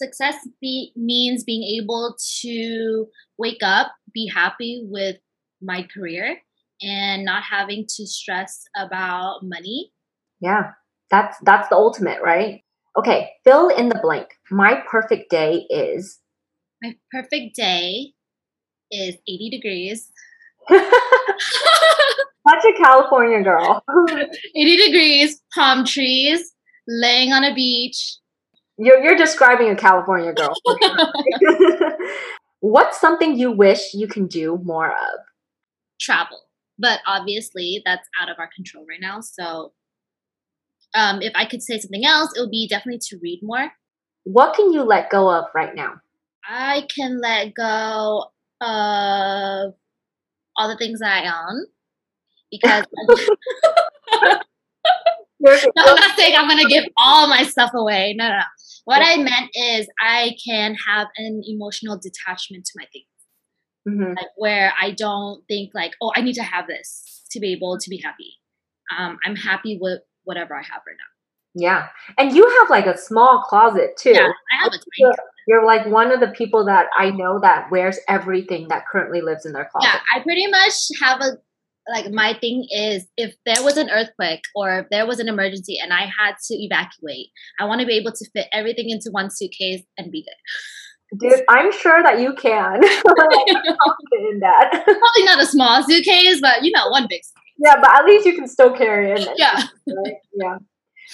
Success 0.00 0.36
be, 0.60 0.92
means 0.96 1.44
being 1.44 1.62
able 1.80 2.16
to 2.42 3.06
wake 3.38 3.62
up, 3.62 3.88
be 4.12 4.30
happy 4.32 4.82
with 4.84 5.16
my 5.62 5.86
career, 5.94 6.38
and 6.82 7.24
not 7.24 7.42
having 7.42 7.84
to 7.96 8.06
stress 8.06 8.64
about 8.76 9.40
money. 9.42 9.92
Yeah, 10.40 10.72
that's 11.10 11.36
that's 11.42 11.68
the 11.68 11.76
ultimate, 11.76 12.22
right? 12.22 12.62
Okay, 12.98 13.30
fill 13.44 13.68
in 13.68 13.88
the 13.88 13.98
blank. 14.02 14.28
My 14.50 14.82
perfect 14.90 15.30
day 15.30 15.66
is. 15.70 16.18
My 16.82 16.96
perfect 17.12 17.54
day 17.54 18.14
is 18.90 19.16
80 19.28 19.50
degrees. 19.50 20.10
Such 20.70 20.80
a 22.64 22.72
California 22.82 23.42
girl. 23.42 23.84
80 24.56 24.76
degrees, 24.86 25.42
palm 25.54 25.84
trees, 25.84 26.52
laying 26.88 27.32
on 27.32 27.44
a 27.44 27.54
beach. 27.54 28.16
You're 28.80 29.02
you're 29.02 29.16
describing 29.16 29.68
a 29.68 29.76
California 29.76 30.32
girl. 30.32 30.54
What's 32.60 33.00
something 33.00 33.38
you 33.38 33.52
wish 33.52 33.94
you 33.94 34.08
can 34.08 34.26
do 34.26 34.58
more 34.64 34.90
of? 34.90 35.20
travel. 36.00 36.38
But 36.78 37.00
obviously, 37.06 37.82
that's 37.84 38.08
out 38.20 38.30
of 38.30 38.36
our 38.38 38.48
control 38.54 38.86
right 38.88 39.00
now. 39.00 39.20
So, 39.20 39.72
um, 40.94 41.20
if 41.22 41.32
I 41.36 41.44
could 41.44 41.62
say 41.62 41.78
something 41.78 42.04
else, 42.04 42.32
it 42.34 42.40
would 42.40 42.50
be 42.50 42.66
definitely 42.68 43.00
to 43.10 43.18
read 43.22 43.40
more. 43.42 43.70
What 44.24 44.54
can 44.56 44.72
you 44.72 44.82
let 44.82 45.10
go 45.10 45.30
of 45.30 45.44
right 45.54 45.74
now? 45.74 45.94
I 46.48 46.86
can 46.94 47.20
let 47.20 47.54
go 47.54 48.24
of 48.60 49.74
all 50.56 50.68
the 50.68 50.76
things 50.78 51.00
that 51.00 51.24
I 51.24 51.28
own 51.28 51.66
because 52.50 52.84
no, 55.40 55.52
I'm 55.76 55.96
not 55.96 56.18
saying 56.18 56.34
I'm 56.36 56.48
gonna 56.48 56.68
give 56.68 56.84
all 56.96 57.28
my 57.28 57.44
stuff 57.44 57.70
away. 57.74 58.14
No, 58.16 58.28
no, 58.28 58.36
no. 58.36 58.42
What 58.84 59.02
I 59.02 59.16
meant 59.16 59.50
is 59.54 59.88
I 60.00 60.36
can 60.44 60.74
have 60.86 61.08
an 61.16 61.42
emotional 61.46 61.98
detachment 61.98 62.64
to 62.66 62.72
my 62.76 62.86
things, 62.92 63.06
Mhm. 63.88 64.16
like 64.16 64.28
where 64.36 64.72
I 64.80 64.92
don't 64.92 65.46
think 65.48 65.72
like, 65.74 65.92
oh, 66.00 66.12
I 66.16 66.22
need 66.22 66.34
to 66.34 66.42
have 66.42 66.66
this 66.66 67.24
to 67.30 67.40
be 67.40 67.52
able 67.52 67.78
to 67.78 67.90
be 67.90 67.98
happy. 67.98 68.34
Um, 68.96 69.18
I'm 69.24 69.36
happy 69.36 69.78
with 69.80 70.00
whatever 70.24 70.54
I 70.54 70.62
have 70.62 70.82
right 70.86 70.96
now. 70.98 71.04
Yeah, 71.54 71.88
and 72.16 72.34
you 72.34 72.48
have 72.60 72.70
like 72.70 72.86
a 72.86 72.96
small 72.96 73.42
closet 73.42 73.96
too. 73.96 74.10
Yeah, 74.12 74.28
I 74.52 74.56
have 74.62 74.72
a 74.72 74.78
you're 75.48 75.64
like 75.64 75.84
one 75.86 76.12
of 76.12 76.20
the 76.20 76.28
people 76.28 76.64
that 76.66 76.86
I 76.96 77.10
know 77.10 77.40
that 77.40 77.70
wears 77.72 77.98
everything 78.08 78.68
that 78.68 78.86
currently 78.86 79.20
lives 79.20 79.44
in 79.46 79.52
their 79.52 79.64
closet. 79.64 79.88
Yeah, 79.92 80.00
I 80.14 80.22
pretty 80.22 80.46
much 80.46 80.74
have 81.00 81.20
a 81.20 81.38
like 81.88 82.10
my 82.12 82.34
thing 82.40 82.66
is 82.70 83.06
if 83.16 83.34
there 83.46 83.62
was 83.62 83.76
an 83.76 83.90
earthquake 83.90 84.42
or 84.54 84.80
if 84.80 84.86
there 84.90 85.06
was 85.06 85.18
an 85.18 85.28
emergency 85.28 85.78
and 85.82 85.92
I 85.92 86.02
had 86.02 86.34
to 86.48 86.54
evacuate, 86.54 87.28
I 87.58 87.64
want 87.64 87.80
to 87.80 87.86
be 87.86 87.94
able 87.94 88.12
to 88.12 88.30
fit 88.32 88.46
everything 88.52 88.90
into 88.90 89.10
one 89.10 89.30
suitcase 89.30 89.82
and 89.98 90.10
be 90.12 90.22
good. 90.22 91.18
Dude, 91.18 91.44
I'm 91.48 91.72
sure 91.72 92.02
that 92.02 92.20
you 92.20 92.34
can. 92.34 92.84
I'm 92.84 94.30
in 94.30 94.40
that. 94.40 94.70
Probably 94.84 95.24
not 95.24 95.42
a 95.42 95.46
small 95.46 95.82
suitcase, 95.82 96.40
but 96.40 96.62
you 96.62 96.70
know, 96.70 96.88
one 96.90 97.06
big. 97.08 97.22
suitcase. 97.24 97.54
yeah, 97.58 97.80
but 97.80 97.90
at 97.90 98.04
least 98.04 98.26
you 98.26 98.34
can 98.34 98.46
still 98.46 98.72
carry 98.72 99.10
it. 99.12 99.28
Yeah. 99.36 99.62
Right? 99.88 100.14
Yeah. 100.34 100.58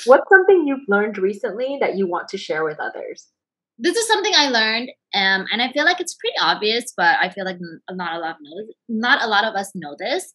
What's 0.04 0.28
something 0.28 0.66
you've 0.66 0.86
learned 0.86 1.16
recently 1.16 1.78
that 1.80 1.96
you 1.96 2.06
want 2.06 2.28
to 2.28 2.36
share 2.36 2.62
with 2.62 2.78
others? 2.78 3.28
This 3.78 3.96
is 3.96 4.08
something 4.08 4.32
I 4.34 4.48
learned, 4.48 4.88
um, 5.14 5.46
and 5.52 5.60
I 5.60 5.70
feel 5.72 5.84
like 5.84 6.00
it's 6.00 6.14
pretty 6.14 6.36
obvious, 6.40 6.92
but 6.96 7.16
I 7.20 7.28
feel 7.30 7.44
like 7.44 7.58
not 7.90 8.14
a 8.14 8.18
lot 8.20 8.30
of 8.32 8.36
knows. 8.40 8.74
Not 8.88 9.22
a 9.22 9.26
lot 9.28 9.44
of 9.44 9.54
us 9.54 9.70
know 9.74 9.94
this. 9.98 10.32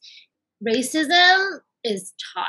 Racism 0.65 1.60
is 1.84 2.13
taught 2.34 2.45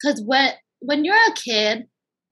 because 0.00 0.22
when 0.26 0.50
when 0.80 1.04
you're 1.04 1.16
a 1.16 1.32
kid, 1.34 1.84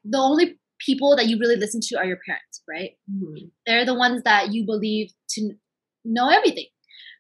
the 0.05 0.18
only 0.18 0.59
people 0.85 1.16
that 1.16 1.28
you 1.28 1.38
really 1.38 1.57
listen 1.57 1.81
to 1.83 1.96
are 1.96 2.05
your 2.05 2.18
parents, 2.26 2.62
right? 2.68 2.90
Mhm. 3.11 3.50
they're 3.66 3.87
the 3.87 3.94
ones 3.94 4.22
that 4.24 4.52
you 4.52 4.66
believe 4.66 5.12
to 5.31 5.52
know 6.05 6.28
everything. 6.28 6.66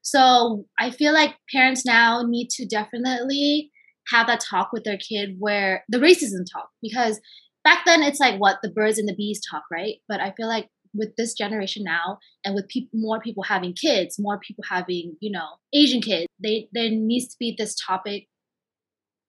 So 0.02 0.66
I 0.78 0.90
feel 0.90 1.12
like 1.12 1.36
parents 1.54 1.86
now 1.86 2.22
need 2.26 2.50
to 2.50 2.66
definitely 2.66 3.70
have 4.08 4.26
that 4.26 4.40
talk 4.40 4.72
with 4.72 4.82
their 4.84 4.98
kid 4.98 5.36
where 5.38 5.84
the 5.88 5.98
racism 5.98 6.44
talk 6.52 6.70
because 6.82 7.20
back 7.64 7.84
then 7.86 8.02
it's 8.02 8.20
like 8.20 8.40
what 8.40 8.58
the 8.62 8.70
birds 8.70 8.98
and 8.98 9.08
the 9.08 9.14
bees 9.14 9.40
talk, 9.50 9.62
right? 9.70 9.96
But 10.08 10.20
I 10.20 10.32
feel 10.36 10.48
like 10.48 10.68
with 10.94 11.16
this 11.16 11.32
generation 11.34 11.84
now 11.84 12.18
and 12.44 12.54
with 12.54 12.68
peop 12.68 12.88
more 12.92 13.20
people 13.20 13.42
having 13.44 13.72
kids, 13.72 14.18
more 14.18 14.38
people 14.38 14.64
having, 14.68 15.16
you 15.20 15.30
know, 15.30 15.46
Asian 15.72 16.00
kids, 16.02 16.26
they 16.42 16.68
there 16.72 16.90
needs 16.90 17.28
to 17.28 17.36
be 17.38 17.54
this 17.56 17.74
topic 17.74 18.28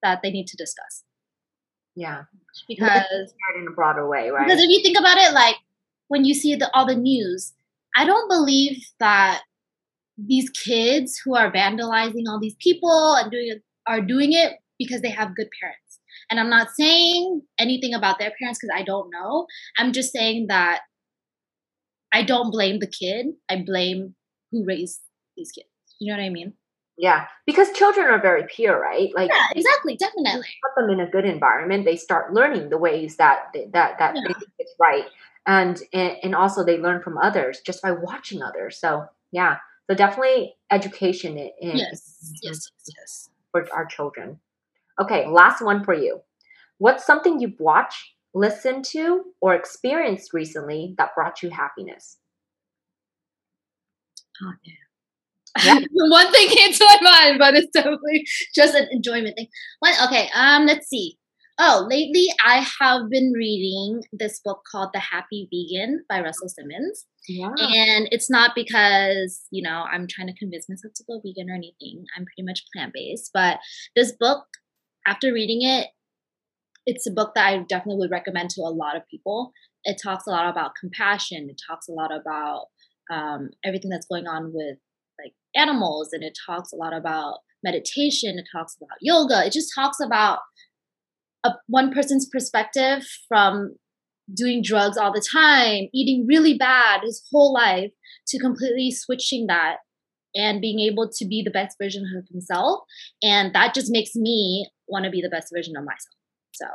that 0.01 0.19
they 0.21 0.31
need 0.31 0.47
to 0.47 0.57
discuss 0.57 1.03
Yeah. 1.95 2.23
because 2.67 3.03
in 3.57 3.67
a 3.67 3.71
broader 3.71 4.07
way, 4.07 4.29
right? 4.29 4.45
because 4.45 4.61
if 4.61 4.69
you 4.69 4.81
think 4.83 4.97
about 4.99 5.17
it, 5.17 5.33
like 5.33 5.55
when 6.09 6.25
you 6.25 6.33
see 6.33 6.55
the 6.55 6.69
all 6.75 6.85
the 6.85 6.95
news, 6.95 7.53
I 7.95 8.05
don't 8.05 8.27
believe 8.29 8.83
that 8.99 9.41
these 10.17 10.49
kids 10.49 11.17
who 11.23 11.35
are 11.35 11.51
vandalizing 11.51 12.23
all 12.27 12.39
these 12.39 12.55
people 12.59 13.15
and 13.15 13.31
doing 13.31 13.47
it 13.49 13.63
are 13.87 14.01
doing 14.01 14.33
it 14.33 14.53
because 14.77 15.01
they 15.01 15.09
have 15.09 15.35
good 15.35 15.47
parents. 15.61 15.82
And 16.33 16.39
I'm 16.39 16.49
not 16.49 16.69
saying 16.71 17.43
anything 17.59 17.93
about 17.93 18.17
their 18.17 18.31
parents 18.39 18.57
because 18.59 18.75
I 18.75 18.81
don't 18.81 19.11
know. 19.11 19.45
I'm 19.77 19.93
just 19.93 20.11
saying 20.11 20.47
that 20.47 20.79
I 22.11 22.23
don't 22.23 22.49
blame 22.49 22.79
the 22.79 22.87
kid. 22.87 23.27
I 23.51 23.61
blame 23.63 24.15
who 24.51 24.65
raised 24.65 25.01
these 25.37 25.51
kids. 25.51 25.67
You 25.99 26.11
know 26.11 26.17
what 26.17 26.25
I 26.25 26.31
mean? 26.31 26.53
Yeah, 26.97 27.27
because 27.45 27.71
children 27.73 28.07
are 28.07 28.19
very 28.19 28.45
pure, 28.47 28.81
right? 28.81 29.11
Like 29.13 29.29
yeah, 29.31 29.45
exactly, 29.55 29.95
definitely. 29.95 30.47
Put 30.63 30.81
them 30.81 30.89
in 30.89 31.01
a 31.01 31.07
good 31.07 31.25
environment, 31.25 31.85
they 31.85 31.97
start 31.97 32.33
learning 32.33 32.69
the 32.69 32.79
ways 32.79 33.17
that 33.17 33.49
that 33.53 33.99
that 33.99 34.15
yeah. 34.15 34.21
they 34.25 34.33
think 34.33 34.51
is 34.57 34.73
right, 34.79 35.05
and, 35.45 35.79
and 35.93 36.33
also 36.33 36.65
they 36.65 36.79
learn 36.79 37.03
from 37.03 37.19
others 37.19 37.61
just 37.63 37.83
by 37.83 37.91
watching 37.91 38.41
others. 38.41 38.79
So 38.79 39.05
yeah, 39.31 39.57
so 39.87 39.95
definitely 39.95 40.55
education 40.71 41.37
in, 41.37 41.77
yes, 41.77 42.33
yes, 42.41 42.71
yes, 42.87 43.29
for 43.51 43.67
our 43.71 43.85
children. 43.85 44.39
Okay, 45.01 45.27
last 45.27 45.63
one 45.63 45.83
for 45.83 45.93
you. 45.93 46.19
What's 46.77 47.05
something 47.05 47.39
you've 47.39 47.59
watched, 47.59 48.13
listened 48.33 48.85
to, 48.85 49.23
or 49.41 49.53
experienced 49.55 50.33
recently 50.33 50.95
that 50.97 51.15
brought 51.15 51.41
you 51.41 51.49
happiness? 51.49 52.17
Oh 54.41 54.53
yeah. 54.63 54.73
Yeah. 55.63 55.79
One 55.93 56.31
thing 56.31 56.47
came 56.49 56.73
to 56.73 56.99
my 57.03 57.11
mind, 57.11 57.39
but 57.39 57.53
it's 57.53 57.71
totally 57.75 58.25
just 58.55 58.73
an 58.73 58.87
enjoyment 58.91 59.35
thing. 59.35 59.47
What? 59.79 59.95
Okay. 60.07 60.29
Um. 60.33 60.65
Let's 60.65 60.87
see. 60.87 61.17
Oh, 61.59 61.85
lately 61.87 62.27
I 62.43 62.65
have 62.81 63.11
been 63.11 63.31
reading 63.35 64.01
this 64.11 64.41
book 64.43 64.63
called 64.69 64.89
The 64.91 64.99
Happy 64.99 65.47
Vegan 65.51 66.03
by 66.09 66.19
Russell 66.19 66.49
Simmons. 66.49 67.05
Yeah. 67.27 67.51
And 67.59 68.07
it's 68.11 68.29
not 68.29 68.51
because, 68.55 69.45
you 69.51 69.61
know, 69.61 69.85
I'm 69.91 70.07
trying 70.07 70.27
to 70.27 70.33
convince 70.33 70.67
myself 70.67 70.93
to 70.95 71.03
go 71.07 71.21
vegan 71.23 71.51
or 71.51 71.53
anything. 71.53 72.05
I'm 72.17 72.25
pretty 72.25 72.43
much 72.43 72.65
plant 72.73 72.93
based. 72.93 73.29
But 73.35 73.59
this 73.95 74.13
book, 74.19 74.45
after 75.05 75.33
reading 75.33 75.61
it, 75.61 75.87
it's 76.85 77.07
a 77.07 77.11
book 77.11 77.33
that 77.35 77.47
I 77.47 77.57
definitely 77.59 77.99
would 77.99 78.11
recommend 78.11 78.49
to 78.51 78.61
a 78.61 78.73
lot 78.73 78.95
of 78.95 79.07
people. 79.09 79.51
It 79.83 79.99
talks 80.01 80.27
a 80.27 80.31
lot 80.31 80.49
about 80.49 80.75
compassion, 80.79 81.47
it 81.49 81.61
talks 81.67 81.87
a 81.87 81.93
lot 81.93 82.11
about 82.13 82.65
um, 83.11 83.49
everything 83.65 83.89
that's 83.89 84.07
going 84.07 84.27
on 84.27 84.51
with 84.53 84.77
like 85.21 85.33
animals 85.55 86.09
and 86.13 86.23
it 86.23 86.37
talks 86.45 86.71
a 86.71 86.75
lot 86.75 86.93
about 86.93 87.39
meditation. 87.63 88.37
It 88.37 88.45
talks 88.51 88.75
about 88.75 88.97
yoga. 89.01 89.45
It 89.45 89.53
just 89.53 89.73
talks 89.73 89.99
about 89.99 90.39
a, 91.43 91.51
one 91.67 91.91
person's 91.91 92.27
perspective 92.29 93.05
from 93.27 93.75
doing 94.33 94.63
drugs 94.63 94.97
all 94.97 95.11
the 95.11 95.25
time 95.33 95.89
eating 95.93 96.25
really 96.25 96.57
bad 96.57 97.01
his 97.03 97.21
whole 97.29 97.53
life 97.53 97.91
to 98.27 98.39
completely 98.39 98.89
switching 98.89 99.47
that 99.47 99.77
and 100.35 100.61
being 100.61 100.79
able 100.79 101.09
to 101.09 101.25
be 101.25 101.41
the 101.43 101.51
best 101.51 101.77
version 101.81 102.05
of 102.17 102.27
himself 102.29 102.81
and 103.21 103.53
that 103.53 103.73
just 103.73 103.91
makes 103.91 104.15
me 104.15 104.67
want 104.87 105.05
to 105.05 105.11
be 105.11 105.21
the 105.21 105.29
best 105.29 105.51
version 105.53 105.75
of 105.75 105.83
myself 105.83 106.15
so 106.53 106.65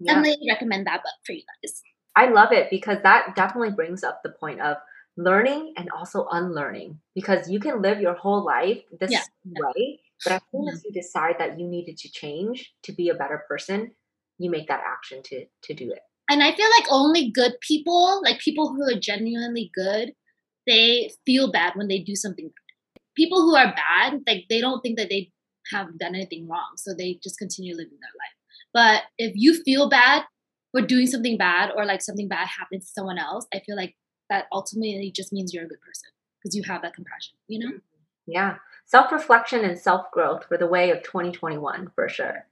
yeah. 0.00 0.14
definitely 0.14 0.48
recommend 0.48 0.86
that 0.86 1.02
book 1.02 1.14
for 1.24 1.32
you 1.32 1.42
guys 1.62 1.82
i 2.16 2.28
love 2.28 2.52
it 2.52 2.68
because 2.70 2.98
that 3.02 3.34
definitely 3.34 3.70
brings 3.70 4.02
up 4.02 4.20
the 4.22 4.30
point 4.30 4.60
of 4.60 4.76
learning 5.16 5.72
and 5.76 5.88
also 5.90 6.26
unlearning 6.30 6.98
because 7.14 7.50
you 7.50 7.58
can 7.58 7.80
live 7.80 8.00
your 8.00 8.14
whole 8.14 8.44
life 8.44 8.82
this 9.00 9.10
yeah. 9.10 9.22
way 9.44 10.00
but 10.24 10.34
as 10.34 10.42
soon 10.52 10.68
as 10.68 10.82
you 10.84 10.92
decide 10.92 11.36
that 11.38 11.58
you 11.58 11.66
needed 11.66 11.96
to 11.96 12.10
change 12.10 12.72
to 12.82 12.92
be 12.92 13.08
a 13.08 13.14
better 13.14 13.42
person 13.48 13.90
you 14.38 14.50
make 14.50 14.68
that 14.68 14.82
action 14.86 15.22
to 15.22 15.44
to 15.62 15.72
do 15.72 15.90
it 15.90 16.00
and 16.28 16.42
i 16.42 16.54
feel 16.54 16.68
like 16.78 16.86
only 16.90 17.30
good 17.30 17.54
people 17.66 18.20
like 18.22 18.38
people 18.40 18.74
who 18.74 18.82
are 18.82 19.00
genuinely 19.00 19.70
good 19.74 20.12
they 20.66 21.10
feel 21.24 21.50
bad 21.50 21.72
when 21.74 21.88
they 21.88 21.98
do 21.98 22.14
something 22.14 22.50
people 23.14 23.42
who 23.42 23.54
are 23.56 23.74
bad 23.74 24.20
like 24.26 24.44
they 24.48 24.60
don't 24.60 24.80
think 24.80 24.98
that 24.98 25.08
they 25.08 25.30
have 25.72 25.98
done 25.98 26.14
anything 26.14 26.48
wrong 26.48 26.72
so 26.76 26.94
they 26.94 27.18
just 27.22 27.38
continue 27.38 27.74
living 27.74 27.98
their 28.00 28.10
life 28.18 28.36
but 28.72 29.02
if 29.18 29.32
you 29.34 29.62
feel 29.62 29.88
bad 29.88 30.22
for 30.72 30.80
doing 30.80 31.06
something 31.06 31.38
bad 31.38 31.70
or 31.76 31.84
like 31.84 32.02
something 32.02 32.28
bad 32.28 32.46
happens 32.46 32.86
to 32.86 32.92
someone 32.92 33.18
else 33.18 33.46
i 33.54 33.60
feel 33.60 33.76
like 33.76 33.96
that 34.28 34.46
ultimately 34.52 35.10
just 35.10 35.32
means 35.32 35.52
you're 35.52 35.64
a 35.64 35.68
good 35.68 35.80
person 35.80 36.10
because 36.42 36.56
you 36.56 36.62
have 36.64 36.82
that 36.82 36.94
compassion, 36.94 37.36
you 37.48 37.58
know? 37.58 37.72
Mm-hmm. 37.72 37.78
Yeah. 38.26 38.56
Self 38.86 39.10
reflection 39.12 39.64
and 39.64 39.78
self 39.78 40.10
growth 40.12 40.44
for 40.46 40.56
the 40.56 40.66
way 40.66 40.90
of 40.90 41.02
2021 41.02 41.90
for 41.94 42.08
sure. 42.08 42.46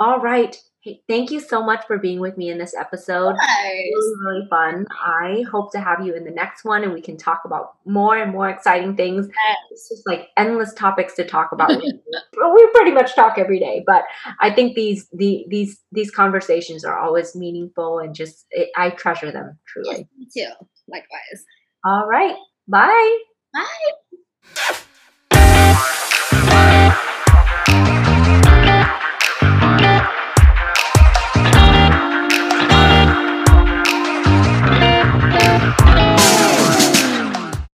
All 0.00 0.20
right. 0.20 0.56
Hey, 0.80 1.02
thank 1.08 1.32
you 1.32 1.40
so 1.40 1.60
much 1.60 1.84
for 1.88 1.98
being 1.98 2.20
with 2.20 2.38
me 2.38 2.50
in 2.50 2.58
this 2.58 2.72
episode. 2.72 3.30
It 3.30 3.94
was 3.94 4.16
really, 4.20 4.36
really 4.36 4.48
fun. 4.48 4.86
I 4.90 5.44
hope 5.50 5.72
to 5.72 5.80
have 5.80 6.06
you 6.06 6.14
in 6.14 6.22
the 6.22 6.30
next 6.30 6.64
one 6.64 6.84
and 6.84 6.92
we 6.92 7.00
can 7.00 7.16
talk 7.16 7.42
about 7.44 7.74
more 7.84 8.16
and 8.16 8.30
more 8.30 8.48
exciting 8.48 8.94
things. 8.94 9.26
Yes. 9.26 9.56
It's 9.72 9.88
just 9.88 10.06
like 10.06 10.28
endless 10.36 10.72
topics 10.74 11.14
to 11.14 11.24
talk 11.24 11.50
about. 11.50 11.70
we 11.80 12.70
pretty 12.74 12.92
much 12.92 13.16
talk 13.16 13.38
every 13.38 13.58
day, 13.58 13.82
but 13.84 14.04
I 14.40 14.54
think 14.54 14.76
these 14.76 15.08
the, 15.12 15.44
these 15.48 15.80
these 15.90 16.12
conversations 16.12 16.84
are 16.84 16.96
always 16.96 17.34
meaningful 17.34 17.98
and 17.98 18.14
just 18.14 18.46
it, 18.52 18.68
I 18.76 18.90
treasure 18.90 19.32
them 19.32 19.58
truly. 19.66 19.96
Yes, 19.96 20.04
me 20.16 20.28
too. 20.32 20.52
Likewise. 20.86 21.44
All 21.84 22.06
right. 22.06 22.36
Bye. 22.68 23.18
Bye. 23.52 24.78